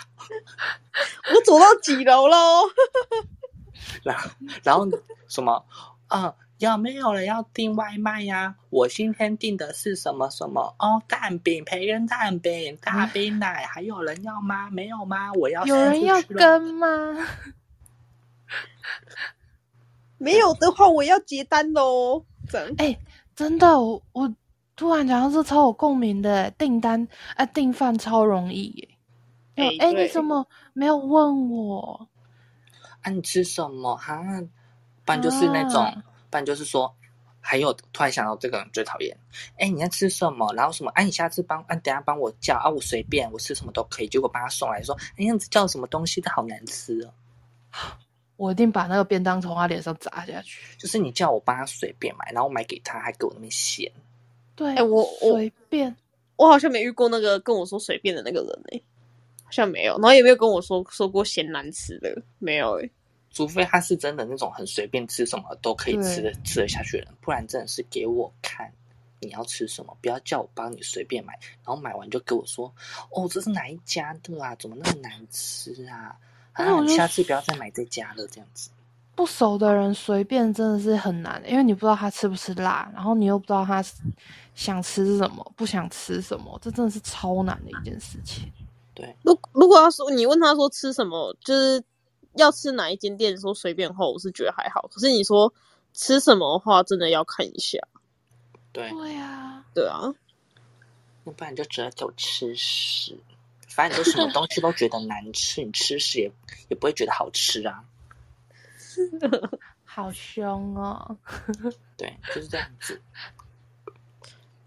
[1.35, 2.63] 我走到几楼喽？
[4.03, 4.31] 然后，
[4.63, 4.87] 然后
[5.29, 5.65] 什么
[6.09, 6.35] 啊？
[6.59, 8.55] 有没有人要订外卖呀？
[8.71, 11.03] 我今天订的是什么什么哦？
[11.07, 14.71] 蛋饼、培根蛋饼、大冰奶，还有人要吗？
[14.71, 15.31] 没有吗？
[15.35, 16.89] 我要有人要跟吗？
[20.17, 22.25] 没有的话，我要结单喽。
[22.49, 22.99] 这样哎、
[23.35, 24.35] 真的，我我
[24.77, 28.89] 突然讲到这超有共鸣的，订单啊订饭超容易耶。
[29.79, 32.09] 哎、你怎么没有问我？
[33.07, 34.21] 啊，你吃什么哈？
[35.05, 35.95] 不然就是那种，啊
[36.29, 36.93] 不然就是说，
[37.41, 39.17] 还有突然想到这个人最讨厌，
[39.59, 40.53] 哎，你要吃什么？
[40.55, 40.91] 然后什么？
[40.91, 44.09] 哎、你下次帮，啊，等下帮我叫啊，我随便，我吃什么都可以。
[44.09, 47.15] 结果帮他送来说，哎，样子叫什么东西都好难吃哦。
[48.37, 50.61] 我一定把那个便当从他脸上砸下去。
[50.77, 53.89] 就是你叫我帮他随便买，然后我买给他，还给我那边嫌。
[54.57, 55.95] 对，哎我我随便。
[56.35, 58.83] 我好像没遇过那个跟我说随便的那个人呢、
[59.47, 59.95] 好像没有。
[59.95, 62.91] 然后也没有跟我说说过嫌难吃的，没有哎、
[63.31, 68.71] 除非他是真的那种很随便吃什么都可以吃的吃得下去的人，不然真的是给我看
[69.21, 71.33] 你要吃什么，不要叫我帮你随便买，
[71.65, 72.73] 然后买完就给我说，
[73.11, 74.55] 哦，这是哪一家的啊？
[74.57, 76.15] 怎么那么难吃啊？
[76.53, 78.71] 啊，你下次不要再买这家了，这样子。
[79.15, 83.83] 不熟的人随便真的是很难，因为你不知道他吃不吃辣，然后你又不知道他
[84.55, 88.53] 想吃什么，不想吃什么，这真的是超难的一件事情。
[88.97, 91.85] 对，如如果要说你问他说吃什么，就是
[92.35, 94.89] 要吃哪一间店，说随便后，我是觉得还好。
[94.91, 95.53] 可是你说
[95.93, 97.79] 吃什么的话，真的要看一下。
[98.73, 100.15] 对，对呀，对啊，
[101.25, 103.19] 要不然就只能走吃屎。
[103.69, 106.33] 反正你什么东西都觉得难吃，你吃屎也
[106.71, 107.85] 也不会觉得好吃啊。
[109.85, 111.17] 好凶哦！
[111.97, 113.01] 对，就是这样子。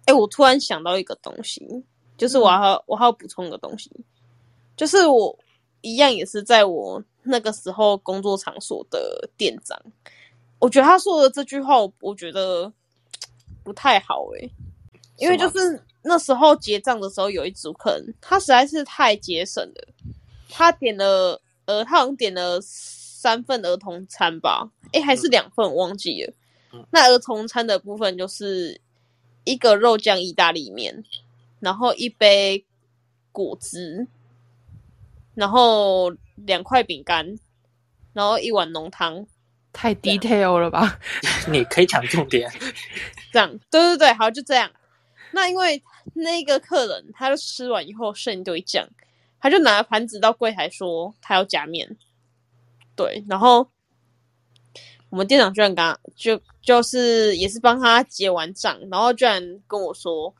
[0.05, 1.83] 哎，我突然想到一个东西，
[2.17, 3.91] 就是我还我还要补充一个东西，
[4.79, 5.37] 就是我
[5.81, 9.77] 一样也是在我那个时候工作场所的店长，
[10.57, 12.71] 我觉得他说的这句话，我觉得
[13.61, 14.49] 不太好哎，
[15.17, 19.87] 因为就是那时候结账的时候，有一组客人，他实在是太节省了，
[20.49, 22.61] 他点了呃，他好像点了。
[23.21, 26.33] 三份儿童餐吧，哎，还是两份，我忘记了。
[26.89, 28.79] 那儿童餐的部分就是
[29.43, 31.03] 一个肉酱意大利面，
[31.59, 32.63] 然后一杯
[33.33, 34.07] 果汁，
[35.39, 37.39] 然后两块饼干，
[38.11, 39.25] 然后一碗浓汤。
[39.71, 40.99] 太 detail 了吧？
[41.47, 42.51] 你可以讲重点。
[43.31, 44.69] 这样，对对对，好，就这样。
[45.31, 45.81] 那因为
[46.13, 48.85] 那个客人，他就吃完以后剩一堆酱，
[49.39, 51.95] 他就拿盘子到柜台说他要加面。
[52.97, 53.65] 对，然后
[55.09, 60.35] 我们店长居然刚就就是也是帮他结完账，然后居然跟我说：“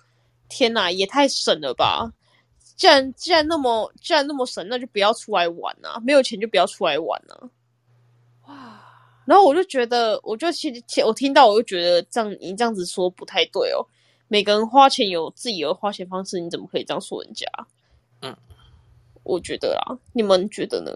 [0.50, 2.12] 天哪，也太省了吧！
[2.80, 6.00] 既然既然那么既然那么神，那就不要出来玩啊！
[6.02, 7.52] 没有钱就不要出来玩啊！”
[8.48, 8.82] 哇！
[9.26, 13.86] 然后我就觉得，我就其实我听到我就觉得这样你这样子说不太对哦。
[14.30, 17.46] 每个人花钱有自己的花钱方式，你怎么可以这样说人家？
[18.22, 18.34] 嗯，
[19.24, 20.92] 我觉得啊，你们觉得呢？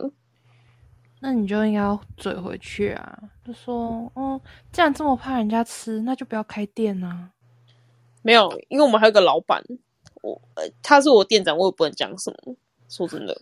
[1.19, 4.39] 那你就应该要嘴回去啊，就说，嗯，
[4.71, 7.31] 既然这么怕人家吃，那就不要开店啊。
[8.21, 9.61] 没有，因为我们还有个老板，
[10.23, 12.55] 我呃，他是我店长，我也不能讲什么。
[12.89, 13.35] 说真的，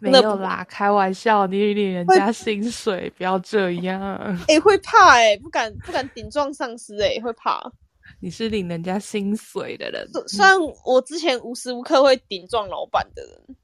[0.00, 4.00] 没有啦，开玩笑，你领人家薪水，不要这样。
[4.48, 7.72] 哎，会怕哎，不敢不敢顶撞上司哎，会怕。
[8.20, 10.54] 你是领人家薪水的人，虽然
[10.84, 13.56] 我之前无时无刻会顶撞老板的人，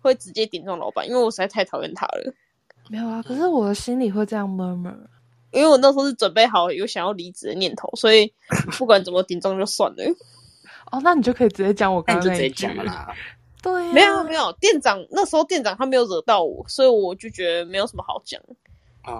[0.00, 2.32] 会直接顶撞老板，因为我实在太讨厌他了。
[2.88, 4.96] 没有啊，可是我的心里会这样 murmur，
[5.50, 8.32] 因为我那时候是准备好有想要离职的念头，所以
[8.78, 10.04] 不管怎么顶撞就算了。
[10.90, 13.14] 哦，那你就可以直接讲我刚刚那讲啦。
[13.62, 18.40] 对，没有没有，店长那时候店长他没有惹到我，所以我就觉得没有什么好讲。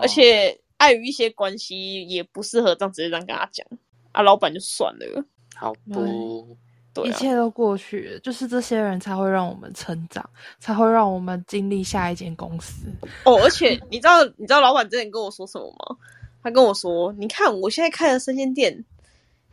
[0.01, 3.67] 而且碍于一些关系，也不适合这样直接这样跟他讲。
[4.13, 5.25] 啊，老板就算了。
[5.55, 6.57] 好不。
[7.05, 10.29] 一切都过去了，就是这些人才会让我们成长，
[10.59, 12.87] 才会让我们经历下一间公司。
[13.25, 15.97] 哦，而且你知道，你知道老板之前跟我说什么吗？
[16.43, 18.85] 他跟我说：“你看，我现在开了生鲜店，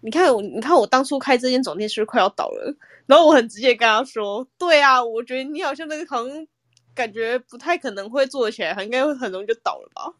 [0.06, 2.76] 你看我，你看我当初开这间总店是不是快要倒了？”
[3.08, 6.48] 然后我很直接跟他说：“对啊，我觉得你好像那个好像，
[6.94, 10.14] 感觉不太可能会做起来，应该会很容易就倒了吧。”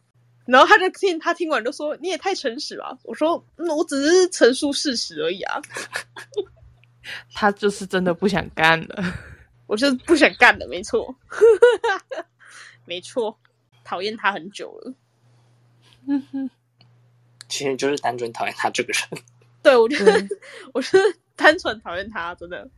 [0.44, 5.60] 然后他就听他听完就说：“你也太诚实了。”我说：“嗯，我只是陈述事实而已啊。
[7.32, 9.04] ”他就是真的不想干了，
[9.68, 11.14] 我就是不想干了，没错，
[12.84, 13.38] 没错，
[13.84, 14.92] 讨厌他很久了。
[16.08, 16.50] 嗯哼，
[17.48, 19.22] 其实就是单纯讨厌他这个人。
[19.66, 20.28] 对，我觉得
[20.72, 20.96] 我是
[21.34, 22.68] 单纯讨厌他，真的。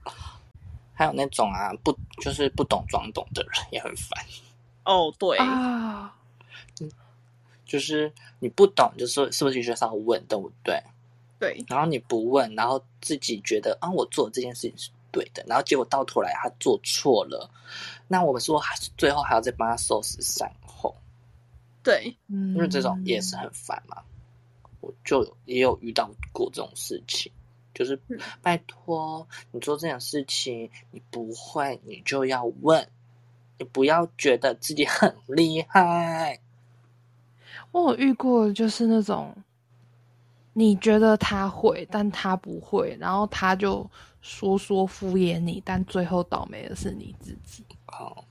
[0.94, 4.24] 还有那种啊，不就是不懂装懂的人也很烦。
[4.85, 6.16] 哦，对啊，
[6.81, 6.90] 嗯，
[7.66, 10.83] 就是你不懂，就是是不是就是要问，对不对？
[11.38, 17.51] 对，然后你不问，然后自己觉得啊，我做这件事情是对的，然后结果到头来他做错了，
[18.09, 20.96] 那我们说还是最后还要再帮他收拾善后。
[21.83, 24.03] 对，因为这种也是很烦嘛，
[24.88, 27.31] 我就也有遇到过这种事情，
[27.74, 28.01] 就是
[28.40, 32.88] 拜托你做这件事情，你不会你就要问，
[33.59, 36.41] 你不要觉得自己很厉害。
[37.72, 39.36] 我有遇过，就是那种。
[40.55, 43.89] 你觉得他会，但他不会，然后他就
[44.20, 47.64] 说说敷衍你，但最后倒霉的是你自己。
[47.86, 48.24] 哦，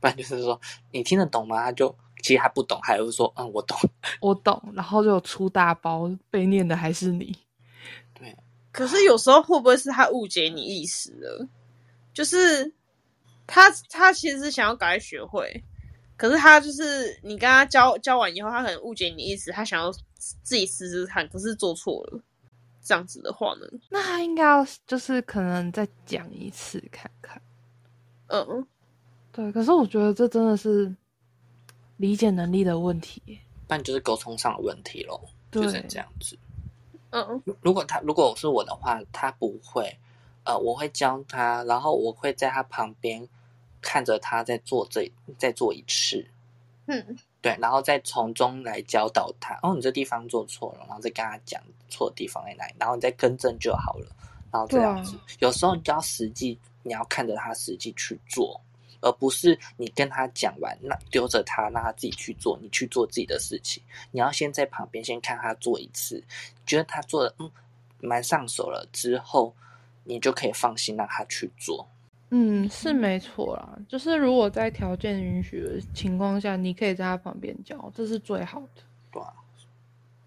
[0.00, 0.60] 不然就是说
[0.90, 1.62] 你听得懂吗？
[1.62, 1.94] 他就
[2.26, 3.78] 其实还不懂，还会说嗯我懂，
[4.20, 7.32] 我懂，然后就出大包，被念的还是你。
[8.12, 8.36] 对，
[8.72, 11.48] 可是有时候会不会是他误解你意思了？
[12.12, 12.74] 就是
[13.46, 15.62] 他他其实是想要赶快学会。
[16.16, 22.20] 可是他就是你跟他教教完以后，他可能误解你意思，他想要自己试试看，可是做错了。
[22.82, 23.66] 这样子的话呢？
[23.90, 27.40] 那他应该要就是可能再讲一次看看。
[28.28, 28.66] 嗯，
[29.30, 30.92] 对，可是我觉得这真的是
[31.96, 33.38] 理解能力的问题耶。
[33.66, 35.20] 不然就是沟通上的问题咯，
[35.50, 36.38] 就是对这样子。
[37.10, 39.96] 嗯如如果他如果是我的话，他不会，
[40.44, 43.26] 呃，我会教他，然后我会在他旁边
[43.80, 46.24] 看着他在做这再做一次，
[46.86, 49.58] 嗯对，然后再从中来教导他。
[49.62, 54.06] 哦，你这地方做错了，然后再跟他讲错的地方在哪里，然后你再更正就好了。
[54.52, 58.60] 然后这样子，有时候你要实际，你要看着他实际去做，
[59.00, 63.82] 而不是你跟他讲完，那丢着他让他自己去做，你去做自己的事情。
[64.10, 66.22] 你要先在旁边先看他做一次，
[66.64, 67.50] 觉得他做的嗯
[68.00, 69.54] 蛮上手了之后，
[70.04, 71.88] 你就可以放心让他去做。
[72.30, 73.78] 嗯，是没错啦。
[73.88, 78.82] 就是如果在条件允许的情况下，你可以在他旁边教，这是最好的。
[79.12, 79.32] 对啊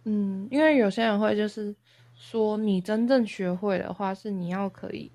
[0.06, 1.76] 嗯，因为有些人会就是
[2.16, 5.12] 说，你真正学会的话，是你要可以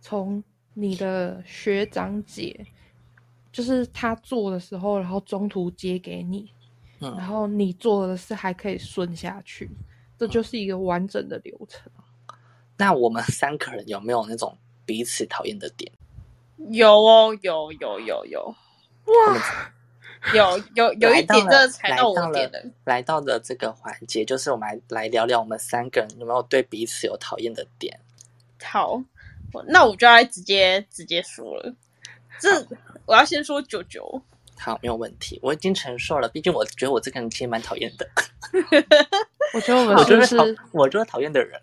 [0.00, 0.42] 从
[0.74, 2.66] 你的学长姐，
[3.54, 6.50] 就是他做的时候，然后中途接给你，
[6.98, 9.70] 嗯然后你做的是还可以顺下去，
[10.18, 11.80] 这就是一个完整的流程。
[12.76, 15.92] 那我们三个人有没有那种彼此讨厌的点？
[16.70, 18.54] 有哦，有有有有
[19.04, 19.72] 哇，
[20.34, 22.58] 有有有一点真的踩到我的点了。
[22.84, 27.96] 来到了这个环节，就是我们来来聊聊我们三个人有没有对彼此有讨厌的点。
[28.60, 29.00] 好，
[29.68, 31.72] 那我就要直接直接说了。
[32.40, 32.66] 这
[33.06, 34.22] 我要先说九九，
[34.58, 36.28] 好，没有问题，我已经承受了。
[36.28, 38.08] 毕竟我觉得我这个人其实蛮讨厌的，
[39.54, 41.60] 我觉得我就是讨是我就是讨厌的人。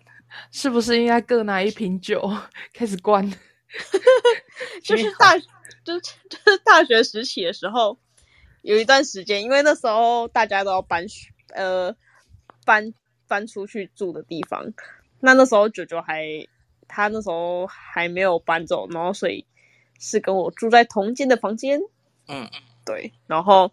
[0.50, 2.22] 是不是应该各拿一瓶酒
[2.72, 3.22] 开始灌？
[4.82, 5.36] 就是大
[5.84, 7.98] 就是就是大学时期的时候，
[8.62, 11.04] 有一段时间，因为那时候大家都要搬
[11.54, 11.94] 呃
[12.64, 12.94] 搬
[13.28, 14.72] 搬出去住的地方，
[15.20, 16.24] 那那时候九九还
[16.88, 19.46] 他那时候还没有搬走，然后所以
[20.02, 21.80] 是跟我住在同间的房间，
[22.26, 22.50] 嗯，
[22.84, 23.70] 对，然后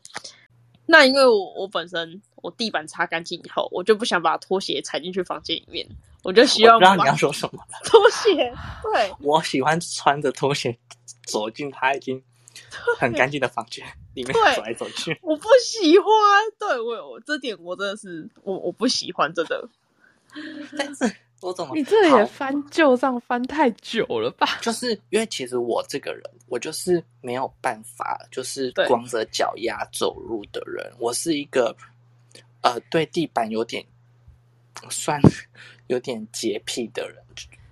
[0.85, 5.87] 那因为我我本身我地板擦干净以后，我就不想把拖鞋踩进去房间里面，
[6.21, 7.79] 我就希望把我知道你要说什么了。
[7.83, 8.53] 拖鞋
[8.83, 9.11] 对。
[9.21, 10.77] 我喜欢穿着拖鞋
[11.25, 12.23] 走进他已经
[12.99, 15.17] 很干净的房间里面对走来走去。
[15.23, 16.07] 我不喜欢，
[16.59, 19.67] 对我我这点我真的是我我不喜欢，真的。
[20.77, 21.11] 但是
[21.41, 24.45] 我怎么你这也翻旧账翻太久了吧？
[24.61, 30.91] 就是因为其实我这个人，我就是没有办法，就是光着脚丫走路的人。
[30.99, 31.75] 我是一个
[32.61, 33.85] 呃，对地板有点
[34.89, 35.21] 算
[35.87, 37.23] 有点洁癖的人，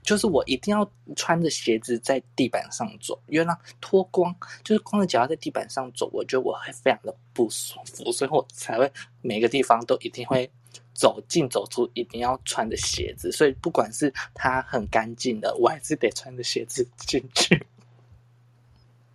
[0.01, 8.89] 就是我一定要穿着鞋子在地板上走，因为让脱光，就是光着脚丫在地板上走，我觉得我会非常的不舒服，所以我才会
[9.21, 10.49] 每个地方都一定会。
[10.97, 17.65] 走进走出一定要穿的鞋子，所以不管是它很干净的，我还是得穿着鞋子进去。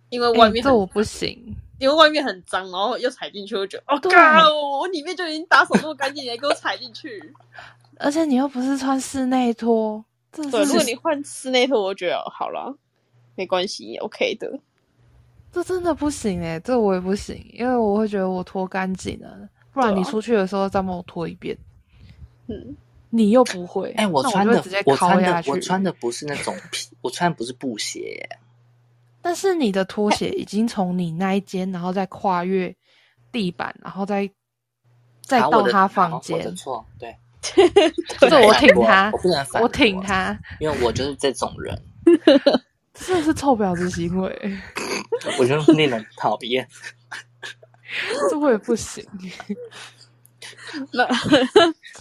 [0.09, 1.55] 因为外面这我不行。
[1.79, 7.33] 因为外面很脏，然后又踩进去，我就觉得哦，对干我我里面就已经打扫那么干净，你还给我踩进去。
[7.99, 12.73] 而且你又不是穿室内拖，这对，如果你换室内拖，我觉得好了，
[13.35, 14.59] 没关系，OK 的。
[15.51, 21.57] 这真的不行哎、这我也不行，因为我会觉得我拖干净了，不然你出去的时候再帮我拖一遍，
[22.47, 22.75] 嗯，
[23.09, 23.91] 你又不会。
[23.91, 25.49] 哎、我穿的我穿下去。
[25.49, 28.29] 的我穿的不是那种皮，我穿的不是布鞋耶。
[29.21, 32.75] 但是你的拖鞋已经从你那一间，然后再跨越
[33.31, 34.29] 地板，然后再
[35.21, 37.15] 再到他房间的，错，对，
[38.19, 41.81] 这我挺他我不能反驳我挺，他，因为我就是这种人，
[42.93, 44.59] 这是臭婊子行为，
[45.39, 46.67] 我就是令人讨厌。
[48.29, 49.05] 这我也不行。
[50.93, 51.05] 那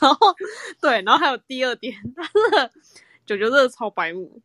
[0.01, 0.35] 然后
[0.81, 2.71] 对，然后还有第二点，他真的
[3.27, 4.41] 九九真的超白目。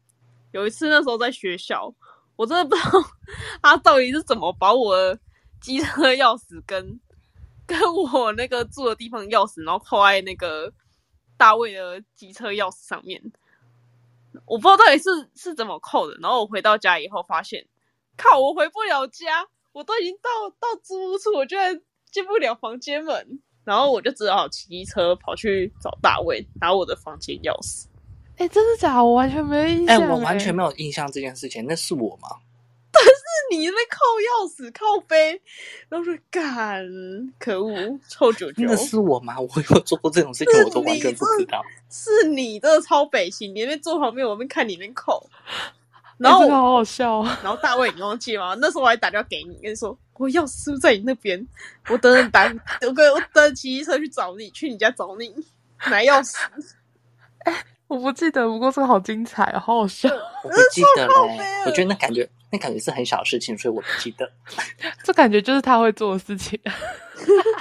[0.51, 1.93] 有一次那时候在学校，
[2.35, 2.89] 我真的不知道
[3.61, 5.17] 他到底是怎么把我
[5.61, 6.99] 机车钥匙跟
[7.65, 10.71] 跟我那个住的地方钥匙，然后扣在那个
[11.37, 13.21] 大卫的机车钥匙上面。
[14.45, 16.17] 我不知道到底是是怎么扣的。
[16.21, 17.67] 然后我回到家以后发现，
[18.15, 23.41] 靠，我回不了家，我都已经到到租屋处，我居然进不了房间门。
[23.67, 27.83] 然后我就只好骑机车跑去找大卫拿我的房间钥匙。
[28.37, 29.03] 哎、真的假的？
[29.03, 32.29] 我完全没有印哎、象、我完全没有印象这件事情，那是我吗？
[32.89, 33.11] 但是
[33.51, 35.39] 你那边靠钥匙靠背，
[35.89, 36.87] 然后说干，
[37.37, 39.37] 可恶，臭九九那，是我吗？
[39.37, 41.61] 我有做过这种事情，我都完全不知道。
[41.89, 45.29] 是你真的超北行，你那边坐旁边，我那边看你那边扣。
[46.17, 46.29] 哎。
[46.29, 47.39] 然后这个好好笑啊！
[47.43, 48.55] 然后大卫，你忘记吗？
[48.59, 51.47] 那时候我还打电话给你，跟你说我钥匙是不是在你那边？
[51.89, 52.43] 我等等打，
[52.87, 55.33] 我跟我等骑机车去找你，去你家找你
[55.85, 56.35] 拿钥匙。
[57.87, 60.09] 我不记得，不过这个好精彩哦，好好笑。
[60.43, 61.39] 我不记得嘞。
[61.65, 64.29] 我觉得那感觉那感觉是很小的事情，所以我不记得。
[65.03, 66.59] 这感觉就是他会做的事情。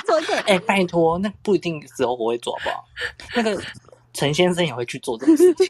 [0.07, 2.85] 真的，哎，拜托，那不一定只有我会做，好不好？
[3.37, 3.63] 那个
[4.13, 5.69] 陈先生也会去做这个事情。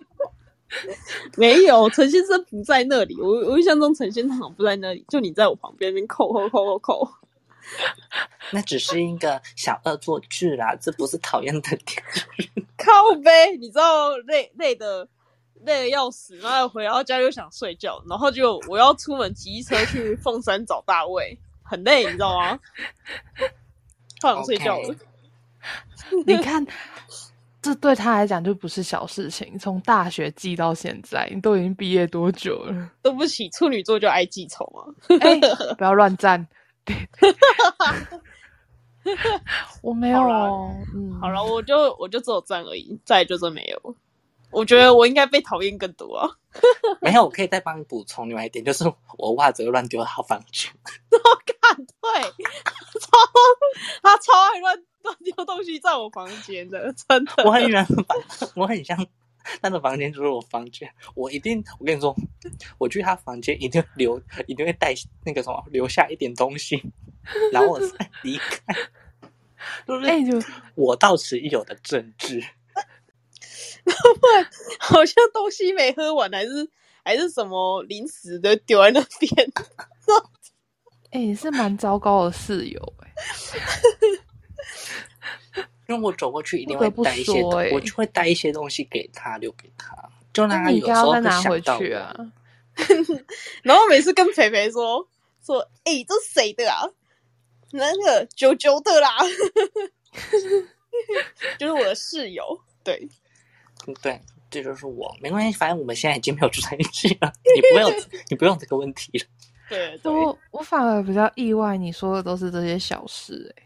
[1.36, 3.16] 没有，陈先生不在那里。
[3.20, 7.08] 我我印象中陈先生好像不在那里，就你在我旁边边扣扣扣扣扣。
[8.52, 12.02] 那只是一个小恶作剧啦，这不是讨厌的点。
[12.78, 15.08] 靠呗，你知道累累的
[15.64, 22.58] 累的要死，然后回到家又想睡觉，然后就我要出门骑车去凤山找大卫，很累，你知道吗？
[24.20, 24.94] 太想睡觉了。
[26.24, 26.64] 你看，
[27.66, 29.58] 这对他来讲就不是小事情。
[29.58, 32.90] 从大学记到现在，你都已经毕业多久了？
[33.02, 34.86] 对不起，处女座就爱记仇啊。
[35.20, 35.40] 哎，
[35.76, 36.46] 不要乱赞。
[39.82, 40.20] 我没有，
[40.94, 43.96] 嗯，好了，我就我就只有赞而已，再就是没有。
[44.52, 46.30] 我觉得我应该被讨厌更多啊。
[47.00, 48.84] 没有，我可以再帮你补充另外一点，就是
[49.18, 50.70] 我袜子乱丢到房间。
[51.10, 52.22] 我敢对，
[53.00, 53.08] 超
[54.02, 54.84] 他超爱乱乱
[55.24, 57.32] 丢东西在我房间的， 真的。
[57.44, 58.14] 我很远把，
[58.54, 59.06] 我很像
[59.60, 62.14] 他的房间就是我房间，我一定，我跟你说，
[62.78, 64.94] 我去他房间一定留，一定会带
[65.24, 66.82] 那个什么，留下一点东西，
[67.52, 68.74] 然后我再离开。
[70.04, 70.40] 哎，就
[70.74, 72.42] 我到此一有的政治。
[73.84, 74.44] 不然
[74.80, 76.68] 好像东西没喝完，还是
[77.04, 79.52] 还是什么零食的丢在那边。
[81.10, 83.12] 哎，是蛮糟糕的室友哎。
[85.88, 89.96] 因为我走过去一定会带一些，我就会带一些东西给他，留给他，
[90.32, 92.14] 就让他有时候拿回去啊。
[93.62, 95.06] 然后每次跟肥肥说
[95.44, 96.82] 说，哎，这是谁的啊？
[97.72, 99.16] 那个九九的啦，
[101.58, 103.08] 就是我的室友，对。
[104.02, 104.20] 对，
[104.50, 107.92] 这就是我，没关系，反正我们现在已经没有住在一起了，你不用，
[108.28, 109.24] 你不用这个问题了。
[109.68, 113.65] 对，我我反而比较意外，你说的都是这些小事，哎，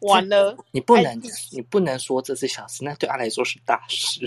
[0.00, 1.20] 完了，你不能，
[1.52, 4.20] 你不能说这是小事，那对他来说是大事。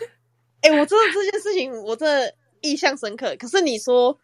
[0.62, 3.34] 哎，我真的这件事情，我真的印象深刻。
[3.38, 4.18] 可是你说。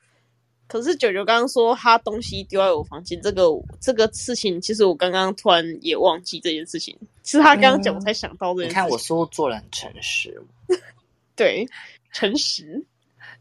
[0.68, 3.44] 可是九九刚刚说他东西丢在我房间，这个
[3.80, 6.98] 这个事情，其实我刚刚突然也忘记这件事情。
[7.22, 8.64] 是他刚刚讲，我才想到的。
[8.64, 10.42] 你看，我说做人诚实，
[11.36, 11.64] 对，
[12.12, 12.84] 诚实。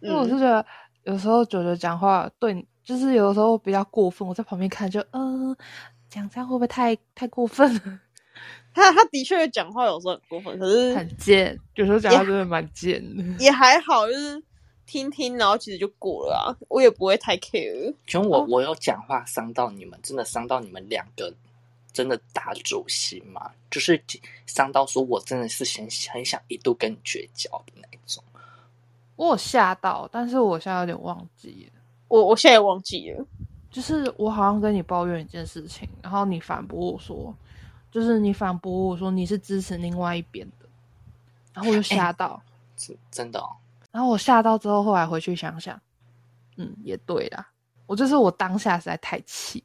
[0.01, 0.63] 因为我是觉得
[1.05, 4.27] 有时候九九讲话对，就是有的时候比较过分。
[4.27, 5.57] 我在旁边看，就嗯，
[6.15, 7.99] 讲这样会不会太太过分了？
[8.73, 11.59] 他他的确讲话有时候很过分，可是很贱。
[11.75, 14.41] 有时候讲话真的蛮贱的，也还好，就是。
[14.87, 17.91] 听听，然后其实就过了啊，我也不会太 care。
[18.05, 21.33] 其实我我有讲话伤到你们，真的伤到你们两个，
[21.91, 23.49] 真的打主心嘛？
[23.71, 23.99] 就是
[24.45, 28.23] 伤到说我真的是很很想一度跟你绝交的那种。
[29.15, 31.81] 我有吓到，但是我现在有点忘记了。
[32.07, 33.25] 我我现在也忘记了，
[33.75, 37.35] 就是我好像跟你抱怨一件事情，然后你反驳我说，
[37.91, 40.65] 就是你反驳我说你是支持另外一边的，
[41.53, 42.41] 然后我就吓到，
[42.77, 43.43] 真真的。
[43.91, 45.77] 然后我吓到之后，后来回去想想，
[46.55, 47.45] 嗯，也对啦。
[47.85, 49.61] 我就是我当下实在太气，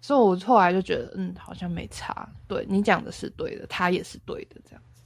[0.00, 2.28] 所以我后来就觉得，嗯，好像没差。
[2.48, 5.00] 对你讲的是对的，他也是对的，这样子。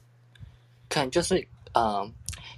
[0.88, 2.10] 可能就是，嗯，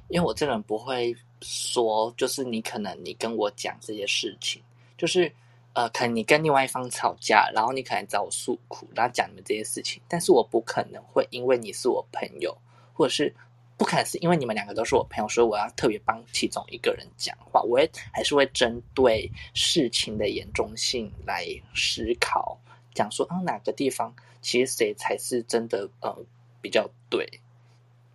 [0.06, 4.62] 因为我这个人不会说，就是你可能你跟我讲这些事情，
[4.96, 5.32] 就是
[5.78, 12.56] 呃，可能你跟另外一方吵架，然后你可能找我诉苦，然后讲你们这些事情，但是我不可能会因为你是我朋友，
[12.92, 13.32] 或者是。
[13.78, 17.62] 不可能是因为你们两个都是我朋友，所以我要特别帮其中一个人讲话。
[17.62, 22.58] 我会还是会针对事情的严重性来思考，
[22.92, 24.12] 讲说啊哪个地方
[24.42, 26.12] 其实谁才是真的呃
[26.60, 27.24] 比较对。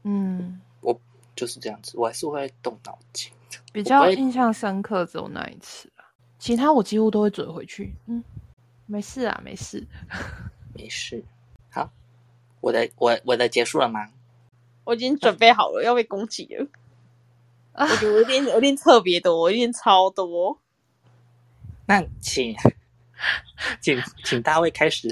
[0.04, 1.00] 嗯，我
[1.34, 3.32] 就是这样子，我还是会动脑筋。
[3.72, 5.93] 比较印象深刻只有那一次啊，
[6.44, 7.96] 其他我几乎都会追回去。
[8.06, 8.22] 嗯，
[8.86, 9.88] 没事啊，没事，
[10.76, 11.24] 没事。
[11.72, 11.90] 好，
[12.60, 14.10] 我的我我的结束了吗？
[14.84, 16.68] 我已经准备好了要被攻击了，
[17.76, 20.60] 我觉得有点有点特别多，有点超多。
[21.86, 22.54] 那请
[23.80, 25.10] 请请大卫开始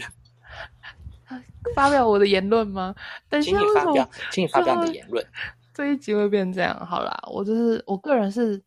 [1.74, 2.94] 发表我的言论吗？
[3.42, 5.26] 请你发表，请你发表你的言论。
[5.74, 8.62] 这一集会变这样，好啦，我就是我个人是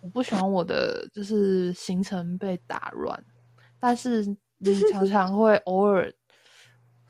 [0.00, 3.24] 我不喜欢我的就是行程被打乱，
[3.78, 4.24] 但是
[4.58, 6.12] 你 常常会偶尔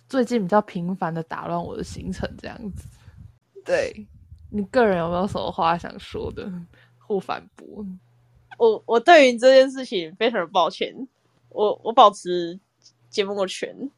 [0.08, 2.88] 最近比较频繁的打乱我的行程，这样子。
[3.64, 4.06] 对
[4.50, 6.50] 你个人有没有什么话想说的
[6.98, 7.86] 或反驳？
[8.58, 10.94] 我我对于这件事情非常抱歉，
[11.48, 12.58] 我我保持
[13.08, 13.90] 缄默权。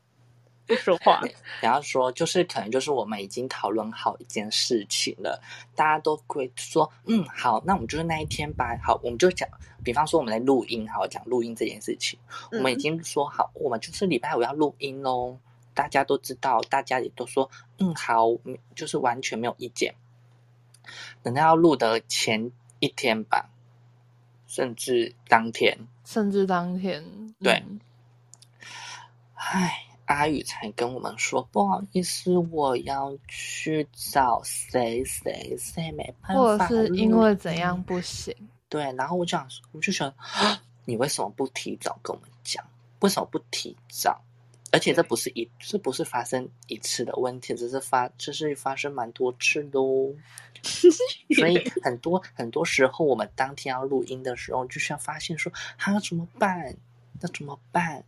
[0.74, 1.20] 不说话。
[1.60, 5.40] 然后说，就是可能就是我们已经讨论好一件事情了，
[5.74, 8.76] 大家都会说，嗯，好，那我们就是那一天吧。
[8.82, 9.48] 好，我们就讲，
[9.84, 12.18] 比方说我们在录音，好讲录音这件事情，
[12.50, 15.38] 我们已经说好，我们就是礼拜五要录音哦。
[15.74, 18.26] 大家都知道，大家也都说，嗯，好，
[18.74, 19.94] 就是完全没有意见。
[21.22, 23.48] 等到要录的前一天吧，
[24.46, 27.62] 甚至当天，甚至当天，对。
[29.34, 38.34] 唉，阿宇才跟我们说，不好意思，我要去找谁谁谁，没办法，或者是因为怎样不行？
[38.68, 40.12] 对，然后我就想，我就想，
[40.84, 42.64] 你为什么不提早跟我们讲？
[43.00, 44.20] 为什么不提早？
[44.70, 50.14] 而且这不是一，这不是发生一次的问题，这是发，这是发生蛮多次的哦。
[51.36, 56.74] 所以很多很多时候，我们当天要录音的时候，就是要发现说，啊，怎么办？
[57.20, 58.02] 那怎么办？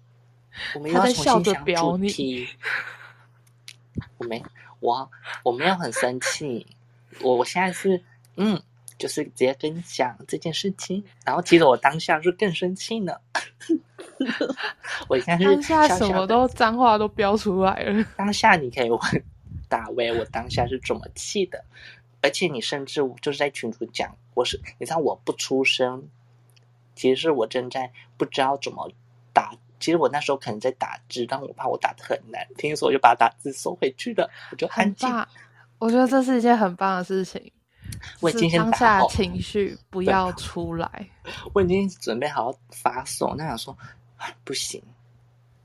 [0.74, 2.48] 我们要重新想主题。
[4.18, 4.42] 我没，
[4.80, 5.10] 我
[5.42, 6.66] 我没有很生气，
[7.20, 8.02] 我我现在是，
[8.36, 8.60] 嗯，
[8.98, 13.14] 就是直接跟你讲这件事情，然后其实我当下是更生气呢。
[15.08, 18.04] 我现在当下什么都脏话都飙出来了。
[18.16, 19.00] 当下你可以问
[19.68, 21.64] 大威，我当下是怎么气的？
[22.20, 26.08] 而且你甚至就是在群主讲，我是你知道我不出声，
[26.94, 28.90] 其实是我正在不知道怎么
[29.32, 29.56] 打。
[29.84, 34.30] 其实我那时候可能在打字，但我怕我打的很难听，所以我就把打字收回去了。
[34.50, 35.06] 我就安静。
[35.78, 37.52] 我觉得这是一件很棒的事情。
[38.20, 41.06] 我今天当下情绪 不要出来。
[41.52, 43.76] 我已经准备好发送，那想说。
[44.42, 44.80] 不行，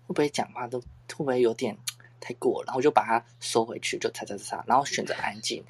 [0.05, 1.77] 会不会讲话都会不会有点
[2.19, 2.61] 太过？
[2.65, 5.63] 然后就把它收回去，就擦擦擦，然后选择安静，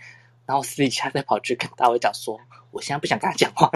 [0.47, 2.41] 然后私底下再跑去跟大卫讲说
[2.71, 3.71] ：“我现在不想跟他讲话。”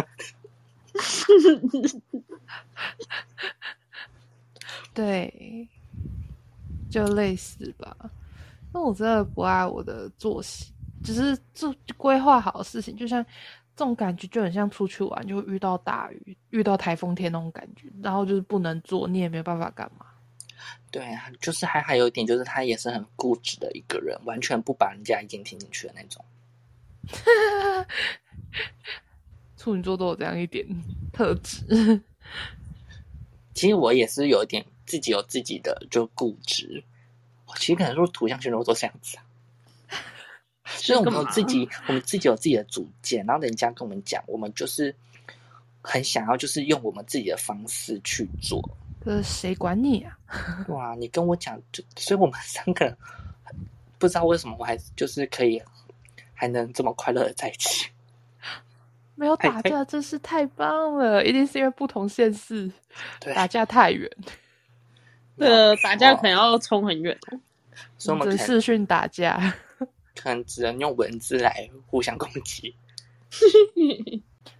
[4.93, 5.67] 对，
[6.89, 7.95] 就类似吧。
[8.73, 13.25] 那我真的不爱我的作息，只是做规划好的事情，就像。
[13.75, 20.05] 这种感觉就很像出去玩，就会遇到大雨、遇到台风天那种感觉，然后就是不能做，你也没有办法干嘛。
[20.91, 26.23] 对啊，就是还还有一点，就是他也是很固执的一个人，完全不把人家意见听进去的那种。
[29.57, 30.63] 处女座都有这样一点
[31.11, 31.65] 特质。
[33.53, 36.83] 其实我也是有一点自己有自己的就固执，
[37.57, 39.23] 其实可能说图像全都都这样子啊。
[40.65, 44.95] 所以我们自己，我们自己有自己的主见，然后人家跟我们讲，我们就是
[45.81, 48.61] 很想要，就是用我们自己的方式去做。
[49.03, 50.17] 可是谁管你啊？
[50.69, 52.97] 哇，你跟我讲，就所以我们三个人
[53.99, 55.61] 不知道为什么我还就是可以
[56.33, 57.89] 还能这么快乐的在一起。
[59.15, 62.71] 没有打架真是太棒了，一定是因为不同县市
[63.35, 64.09] 打架太远。
[65.37, 67.17] 呃，打架可能要冲很远，
[67.97, 69.53] 所以我们视讯打架。
[70.15, 72.75] 可能只能用文字来互相攻击，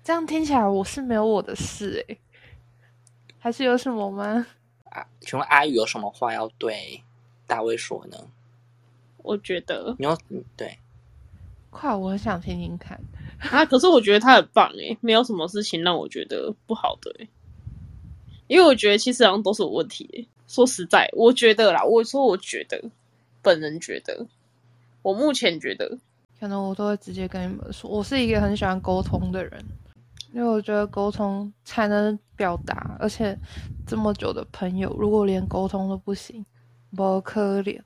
[0.04, 2.18] 这样听起来我是没有我的事哎，
[3.38, 4.46] 还是有什么吗？
[4.86, 7.02] 啊，请问阿宇有什么话要对
[7.46, 8.18] 大卫说呢？
[9.18, 10.18] 我觉得你要
[10.58, 10.78] 对，
[11.70, 13.00] 快，我很想听听看
[13.52, 13.66] 啊！
[13.66, 17.28] 可是我觉得他很棒哎，没有什么事情让我觉得不好的哎，
[18.48, 20.28] 因为我觉得其实好像都是我问题。
[20.48, 22.84] 说实在，我觉得啦，我说我觉得，
[23.42, 24.26] 本人觉得。
[25.02, 25.98] 我目前觉得，
[26.40, 29.66] 可能我都会直接跟你们说，我是一个很喜欢沟通的人，
[30.32, 33.38] 因为我觉得沟通才能表达，而且
[33.88, 36.46] 这么久的朋友，如果连沟通都不行，
[36.96, 37.82] 不可怜。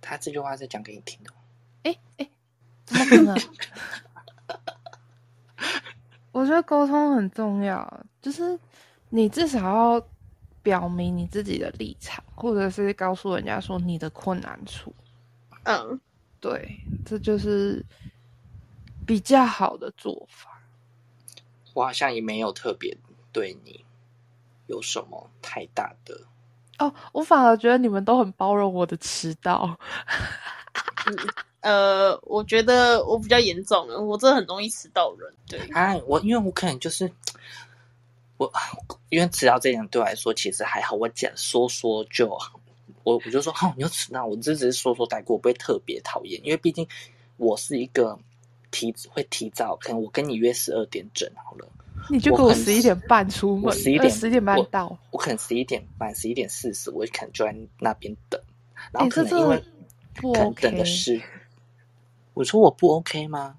[0.00, 1.30] 他这句话是讲给你听的。
[1.84, 2.28] 哎哎，
[2.84, 3.38] 怎么可能？
[6.32, 8.58] 我觉得沟通很重要，就是
[9.10, 10.06] 你至少要
[10.62, 14.92] 表明你自己的立场，或者是告诉人家说你的困难处。
[15.64, 16.00] 嗯。
[16.40, 17.86] 对，这就是
[19.06, 20.60] 比较好的做法。
[21.72, 22.98] 我好像也没有特别
[23.30, 23.84] 对你
[24.66, 26.20] 有什么太大的
[26.80, 29.78] 哦，我反而觉得你们都很包容我的迟到。
[31.62, 35.34] 呃，我觉得我比较严重了，我真的很容易迟到人。
[35.48, 37.10] 对，哎，我因为我可能就是
[38.36, 38.52] 我，
[39.08, 42.38] 因为迟到这点对我来说其实还好，我讲说说就。
[43.04, 46.86] 我我就说，哦，你又迟到，我这只是说说带过，不会特别讨厌，因为毕竟
[47.36, 48.16] 我是一个
[48.70, 51.68] 提会提早，可能我跟你约十二点整好了，
[52.08, 58.40] 你就给我十一点半出门，十一点十点半到，我可能十一点半、十一点四十，我可能就在那边等，
[58.92, 59.64] 然后可能因为
[60.14, 61.20] 可能等的是，
[62.34, 63.56] 我说我不 OK 吗？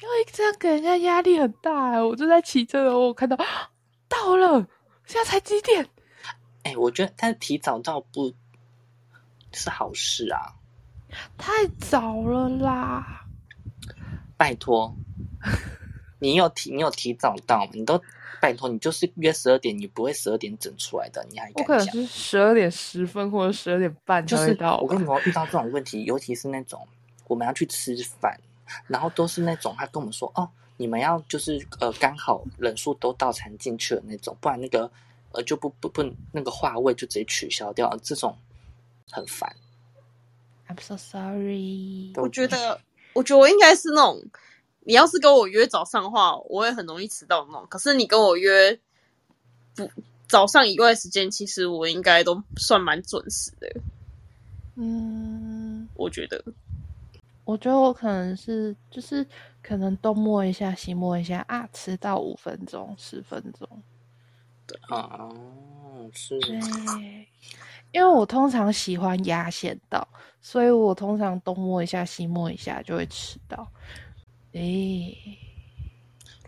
[0.00, 3.36] 因为这样给人家压力很大，我就在骑车的时候看到
[4.08, 4.66] 到了，
[5.06, 5.86] 现在才几点？
[6.64, 8.34] 哎，我觉得他提早到不。
[9.56, 10.52] 是好事啊！
[11.38, 13.24] 太早了啦！
[14.36, 14.92] 拜托，
[16.18, 17.70] 你有提你有提早到吗？
[17.72, 18.02] 你都
[18.40, 21.52] 拜托你就是约十二点，你不会十二点整出来的，你还？
[21.54, 24.76] 我可能是十二点十分或者十二点半就是到。
[24.78, 26.84] 我跟你说，遇到这种问题，尤其是那种
[27.26, 28.38] 我们要去吃饭，
[28.86, 34.90] 然后都是那种他跟我们说哦，你们要就是呃刚好人数都到才进去的那种，不然那个
[35.32, 36.02] 呃就不不不
[36.32, 38.36] 那个话位就直接取消掉，这种
[39.10, 39.54] 很烦。
[40.66, 42.12] I'm so sorry。
[42.16, 42.80] 我觉得，
[43.12, 44.22] 我觉得我应该是那种，
[44.80, 47.66] 你要是跟我约早上的话，我也很容易迟到的那种。
[47.68, 48.78] 可是你跟我约
[49.74, 49.88] 不
[50.26, 53.80] 早上以外时间，其实我应该都算蛮准时的。
[54.76, 56.42] 嗯，我觉得，
[57.44, 59.26] 我觉得我可能是就是
[59.62, 63.82] 可能东摸一下西摸一下啊，迟到五分钟十分钟。
[64.88, 65.28] 啊，
[66.12, 67.28] 是对，
[67.92, 70.08] 因为我通常喜欢压线到，
[70.40, 73.70] 所以我通常东摸一下西摸一下就会迟到。
[74.52, 75.14] 诶，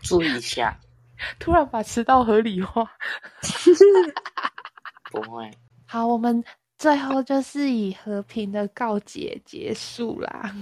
[0.01, 0.79] 注意一下，
[1.39, 2.91] 突然把迟到合理化。
[5.11, 5.51] 不会。
[5.85, 6.43] 好，我们
[6.79, 10.55] 最后就是以和平的告解结束啦。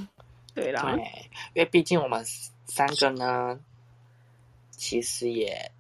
[0.54, 1.02] 对啦，对，
[1.54, 2.24] 因为毕竟我们
[2.66, 3.58] 三个呢，
[4.70, 5.70] 其实也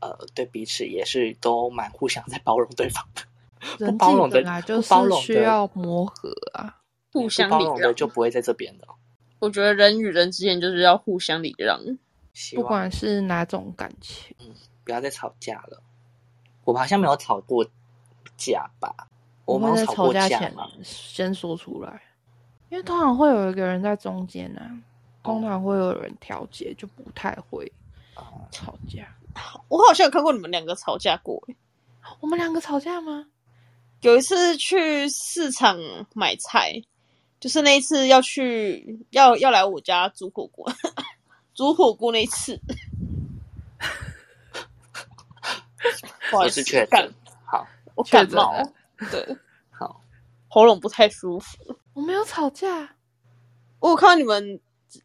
[0.00, 3.22] 呃对彼此也是都蛮互相在包容对方的。
[3.78, 6.80] 不包容的际本来就是包容需要磨合啊。
[7.12, 7.94] 互相包容的。
[7.94, 8.86] 就不会在这边的。
[9.38, 11.80] 我觉得人与人之间就是要互相礼让。
[12.56, 15.80] 不管是哪种感情，嗯不要再吵架了。
[16.64, 17.64] 我们好像没有吵过
[18.36, 18.92] 架吧？
[19.44, 20.68] 我们在吵过架前架吗？
[20.82, 22.02] 先说出来，
[22.70, 24.70] 因为通常会有一个人在中间啊，
[25.22, 27.70] 通常会有人调解，就不太会
[28.14, 29.06] 啊吵架。
[29.68, 31.42] 我好像有看过你们两个吵架过。
[32.20, 33.26] 我们两个吵架吗？
[34.00, 35.78] 有一次去市场
[36.14, 36.82] 买菜，
[37.40, 40.70] 就是那一次要去要要来我家煮火锅，
[41.54, 42.60] 煮火锅那一次，
[46.30, 47.14] 不好意思确感诊。
[47.46, 48.72] 好，我感冒了，
[49.10, 49.36] 对，
[49.72, 50.00] 好，
[50.48, 51.76] 喉咙不太舒服。
[51.94, 52.96] 我没有吵架，
[53.80, 54.60] 我有看到你们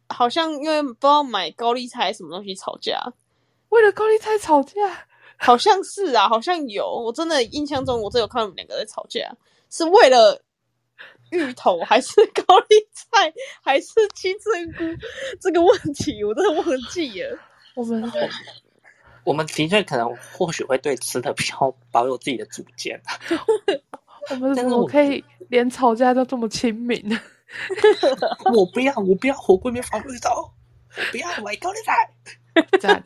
[0.08, 3.12] 好像因为不知道买高丽菜什么东西吵架，
[3.70, 5.06] 为了高丽菜吵架。
[5.42, 6.86] 好像是啊，好像有。
[6.86, 9.34] 我真的印象中，我真有看到你们两个在吵架，
[9.70, 10.44] 是为了
[11.30, 13.32] 芋头还是高丽菜
[13.62, 14.84] 还是金针菇
[15.40, 17.38] 这个问题，我真的忘记了。
[17.74, 18.12] 我们
[19.24, 23.00] 我们的确可能或许会对吃的比较保有自己的主见。
[24.30, 27.18] 我们怎么可以连吵架都这么亲民呢？
[28.54, 30.52] 我不要，我不要火锅里面放芋头，
[30.96, 32.10] 我不要买高丽菜。
[32.80, 33.02] 赞，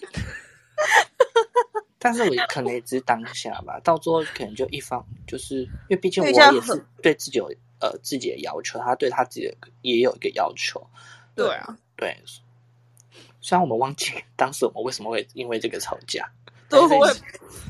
[1.99, 7.51] 但是我可能也只是当下吧，到最后可能就一方，就是因为毕竟我也是对自己有
[7.81, 10.87] 呃自己的要求，他对他自己的也有一个要求。
[11.35, 12.17] 对啊，对，
[13.41, 16.31] 虽然我们忘记当时我们为什么会因为这个吵架，
[16.77, 17.15] 也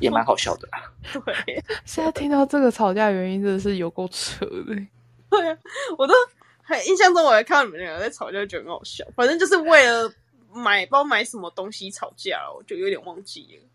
[0.00, 0.92] 也蛮好笑的啦。
[1.24, 4.74] 对 现在听到这个吵架原因真的是有够扯的。
[5.30, 5.58] 对啊，
[5.98, 6.14] 我都
[6.62, 9.04] 还印象中，我还看到你们两个在吵架，就觉得很好笑。
[9.16, 10.12] 反正就是为了
[10.52, 13.68] 买，不知道买什么东西吵架了，我就有点忘记了。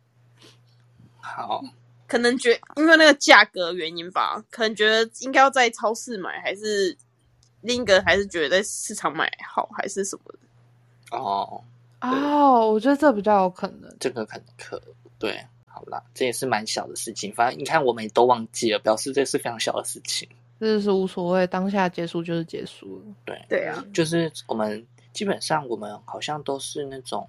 [1.21, 1.61] 好，
[2.07, 6.97] 可能觉因为那个价格原因吧，可能觉得应该要在超市买，还是
[7.61, 11.17] 另一个还是觉得在市场买好，还是什么的。
[11.17, 11.61] 哦，
[12.01, 13.93] 哦，我觉得这比较有可能。
[13.99, 14.81] 这个可能可
[15.19, 17.31] 对，好啦，这也是蛮小的事情。
[17.35, 20.27] 反正你看，我们也都忘记了，表示这是非常小的事情。
[20.59, 23.03] 这是无所谓，当下结束就是结束了。
[23.25, 27.27] 对，对啊，就是我们基本上我们好像都是那种，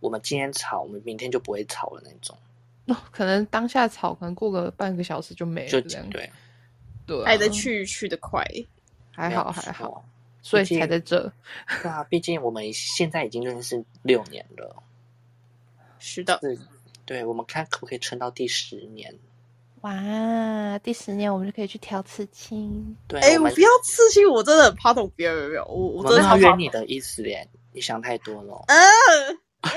[0.00, 2.36] 我们今天吵，我们明天就不会吵了那种，
[2.86, 5.70] 哦，可能当下吵，可能过个半个小时就没了。
[5.70, 6.30] 就这样对，
[7.06, 8.44] 对啊，爱的去去的快。
[9.14, 10.02] 还好还好，
[10.40, 11.30] 所以才在这。
[11.82, 14.82] 对啊，毕竟我们现在已经认识六年了，
[15.98, 16.58] 是的，是，
[17.12, 19.14] 对，我们看可不可以撑到第十年？
[19.82, 22.96] 哇，第十年我们就可以去挑刺青。
[23.06, 25.12] 对，哎、不要刺青，我真的很怕痛。
[25.14, 28.64] 不要不要不要，我我真的好远你的意思耶，你想太多了。
[28.72, 28.80] 嗯
[29.60, 29.70] 嗯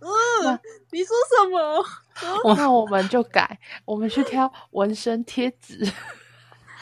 [0.00, 0.60] 嗯，
[0.90, 2.54] 你说什么？
[2.56, 5.78] 那我们就改，我们去挑纹身贴纸。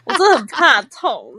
[0.07, 1.35] 我真的很怕痛。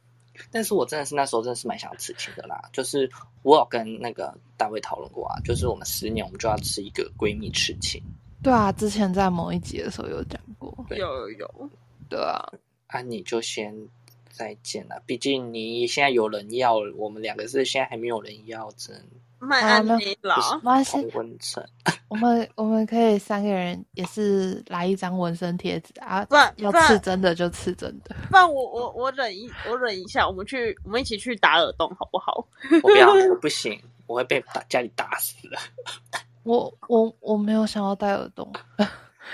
[0.50, 3.10] 但是我真的是那时候真的是蛮想刺青的啦，就是
[3.42, 8.02] 我有跟那个大卫讨论过啊，就是我们十年我们就要吃一个闺蜜痴情。
[8.42, 10.72] 对啊，之前在某一集的时候有讲过。
[10.88, 11.70] 对有有有，
[12.08, 12.42] 对啊，
[12.88, 13.72] 啊，你就先
[14.30, 19.00] 再见了，毕竟你现在有人要，我们两个是现在还没有人要，只能
[19.44, 20.96] 卖啊那安内啦，没关系
[22.08, 28.14] 我们 我们可以三个人也是来一张纹身贴纸啊不，然要刺真的就刺真的。
[28.30, 32.46] 不然我我我忍一我忍一下，我们去我们一起去打耳洞好不好？
[32.84, 33.76] 我不要，我 不行，
[34.06, 35.58] 我会被打家里打死的。
[36.44, 38.50] 我我我没有想要戴耳洞。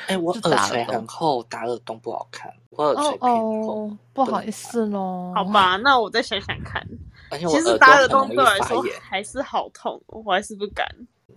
[0.06, 5.32] 哎、我耳垂很厚，打耳洞不好看，我耳哦垂偏厚，哦，不好意思喽。
[5.34, 6.86] 好，吧，那我再想想看。
[7.30, 8.84] 而且我其实打耳耳朵洞对我来说。
[9.00, 10.86] 还是好痛，我还是不敢。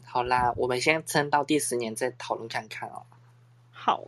[0.04, 3.04] 好啦，我们先撑到第十年再讨论看看哦。
[3.72, 4.04] 好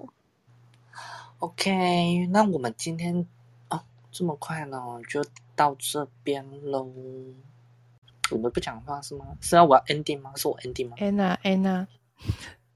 [1.39, 3.27] ，OK，那我们今天
[3.69, 5.25] 哦这么快呢，就
[5.55, 6.91] 到这边喽。
[8.31, 9.25] 我们不讲话是吗？
[9.41, 10.31] 是要我要 ending 吗？
[10.35, 10.95] 是我 ending 吗？
[10.99, 11.87] 安娜安娜，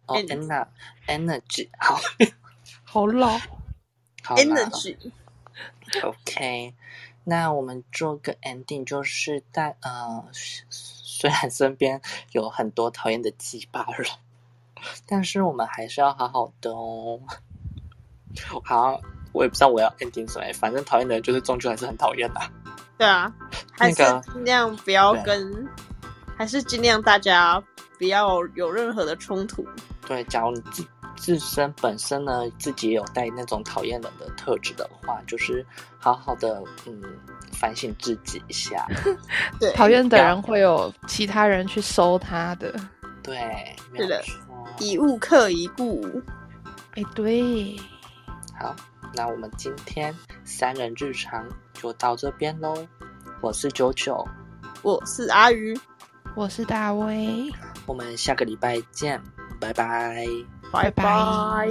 [0.05, 0.67] 哦 End，Anna
[1.07, 1.99] Energy，好，
[2.83, 3.37] 好老。
[4.23, 4.41] 好啦
[5.91, 6.73] energy，OK，
[7.29, 12.01] 那我们做个 ending，就是在呃，虽然身边
[12.31, 14.09] 有很多讨厌的鸡巴人，
[15.05, 17.19] 但是我们还是要好好的哦。
[18.63, 19.01] 好，
[19.33, 22.39] 我也不知道我要 ending 什么，反正讨厌的人就是终究还是很讨厌的。
[22.97, 23.29] 对啊，
[23.71, 23.95] 还是
[24.31, 25.67] 尽量不要对跟，
[26.37, 27.61] 还是尽量大家
[27.97, 29.67] 不要有任何的冲突。
[30.07, 30.81] 对，假如你自
[31.17, 35.65] 自身本身呢，自己也有带那种讨厌人的特质的话，就是
[35.97, 37.03] 好好的嗯
[37.51, 38.87] 反省自己一下。
[39.59, 42.73] 对，讨厌的人会有其他人去收他的。
[43.21, 44.67] 对，是的有错。
[44.79, 46.21] 以物克一物。
[46.93, 47.75] 哎，对，
[48.57, 48.75] 好，
[49.13, 50.15] 那我们今天
[50.45, 52.87] 三人日常就到这边喽。
[53.41, 54.27] 我是九九，
[54.81, 55.77] 我是阿鱼，
[56.35, 57.51] 我是大威。
[57.85, 59.21] 我们下个礼拜见，
[59.59, 60.25] 拜拜。
[60.71, 61.67] 拜拜。